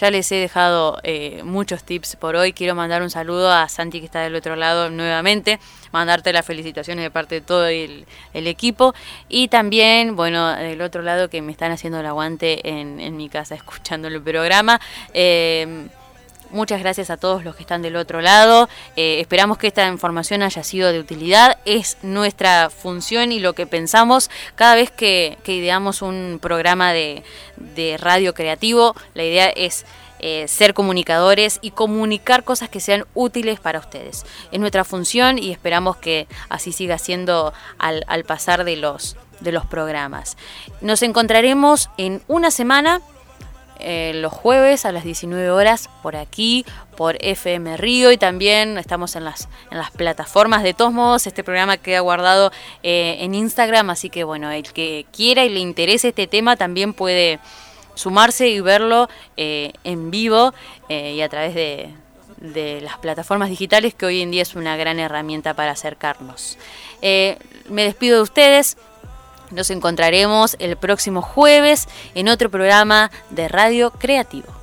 Ya 0.00 0.10
les 0.12 0.30
he 0.30 0.36
dejado 0.36 0.98
eh, 1.02 1.42
muchos 1.44 1.82
tips 1.82 2.14
por 2.16 2.36
hoy. 2.36 2.52
Quiero 2.52 2.76
mandar 2.76 3.02
un 3.02 3.10
saludo 3.10 3.50
a 3.50 3.68
Santi 3.68 3.98
que 3.98 4.06
está 4.06 4.20
del 4.20 4.36
otro 4.36 4.54
lado 4.54 4.90
nuevamente. 4.90 5.58
Mandarte 5.90 6.32
las 6.32 6.46
felicitaciones 6.46 7.02
de 7.02 7.10
parte 7.10 7.36
de 7.36 7.40
todo 7.40 7.66
el, 7.66 8.06
equipo. 8.32 8.94
Y 9.28 9.48
también, 9.48 10.14
bueno, 10.14 10.54
del 10.54 10.80
otro 10.82 11.02
lado 11.02 11.28
que 11.28 11.42
me 11.42 11.50
están 11.50 11.72
haciendo 11.72 11.98
el 11.98 12.06
aguante 12.06 12.68
en, 12.68 13.16
mi 13.16 13.28
casa 13.28 13.56
escuchando 13.56 14.06
el 14.06 14.22
programa. 14.22 14.80
Eh, 15.12 15.88
Muchas 16.50 16.80
gracias 16.80 17.10
a 17.10 17.18
todos 17.18 17.44
los 17.44 17.54
que 17.56 17.62
están 17.62 17.82
del 17.82 17.96
otro 17.96 18.22
lado. 18.22 18.70
Eh, 18.96 19.20
esperamos 19.20 19.58
que 19.58 19.66
esta 19.66 19.86
información 19.86 20.42
haya 20.42 20.62
sido 20.64 20.92
de 20.92 20.98
utilidad. 20.98 21.58
Es 21.66 21.98
nuestra 22.02 22.70
función 22.70 23.32
y 23.32 23.38
lo 23.38 23.52
que 23.52 23.66
pensamos 23.66 24.30
cada 24.54 24.74
vez 24.74 24.90
que, 24.90 25.36
ideamos 25.46 26.00
un 26.00 26.38
programa 26.40 26.92
de, 26.92 27.22
radio 27.98 28.32
creativo. 28.32 28.94
La 29.12 29.24
idea 29.24 29.48
es 29.50 29.84
eh, 30.20 30.48
ser 30.48 30.72
comunicadores 30.72 31.58
y 31.60 31.72
comunicar 31.72 32.44
cosas 32.44 32.70
que 32.70 32.80
sean 32.80 33.04
útiles 33.14 33.60
para 33.60 33.78
ustedes. 33.78 34.24
Es 34.50 34.58
nuestra 34.58 34.84
función 34.84 35.38
y 35.38 35.50
esperamos 35.50 35.98
que 35.98 36.28
así 36.48 36.72
siga 36.72 36.96
siendo 36.96 37.52
al, 37.78 38.04
al 38.08 38.24
pasar 38.24 38.64
de 38.64 38.76
los, 38.76 39.16
de 39.40 39.52
los 39.52 39.66
programas. 39.66 40.38
Nos 40.80 41.02
encontraremos 41.02 41.90
en 41.98 42.22
una 42.26 42.50
semana 42.50 43.02
eh, 43.80 44.12
los 44.14 44.32
jueves 44.32 44.84
a 44.84 44.92
las 44.92 45.04
19 45.04 45.50
horas 45.50 45.88
por 46.02 46.16
aquí, 46.16 46.64
por 46.96 47.16
FM 47.20 47.76
Río 47.76 48.10
y 48.12 48.16
también 48.16 48.78
estamos 48.78 49.16
en 49.16 49.24
las, 49.24 49.48
en 49.70 49.78
las 49.78 49.90
plataformas. 49.90 50.62
De 50.62 50.74
todos 50.74 50.92
modos, 50.92 51.26
este 51.26 51.44
programa 51.44 51.76
queda 51.76 52.00
guardado 52.00 52.50
eh, 52.82 53.16
en 53.20 53.34
Instagram, 53.34 53.90
así 53.90 54.10
que 54.10 54.24
bueno, 54.24 54.50
el 54.50 54.72
que 54.72 55.06
quiera 55.12 55.44
y 55.44 55.48
le 55.48 55.60
interese 55.60 56.08
este 56.08 56.26
tema 56.26 56.56
también 56.56 56.92
puede 56.92 57.38
sumarse 57.94 58.48
y 58.48 58.60
verlo 58.60 59.08
eh, 59.36 59.72
en 59.84 60.10
vivo 60.10 60.54
y 60.88 61.20
a 61.20 61.28
través 61.28 61.54
de, 61.54 61.90
de 62.38 62.80
las 62.80 62.96
plataformas 62.98 63.50
digitales 63.50 63.94
que 63.94 64.06
hoy 64.06 64.22
en 64.22 64.30
día 64.30 64.42
es 64.42 64.54
una 64.54 64.76
gran 64.76 64.98
herramienta 64.98 65.54
para 65.54 65.72
acercarnos. 65.72 66.58
me 67.02 67.82
despido 67.82 68.16
de 68.16 68.22
ustedes. 68.22 68.76
Nos 69.50 69.70
encontraremos 69.70 70.56
el 70.58 70.76
próximo 70.76 71.22
jueves 71.22 71.88
en 72.14 72.28
otro 72.28 72.50
programa 72.50 73.10
de 73.30 73.48
Radio 73.48 73.90
Creativo. 73.90 74.57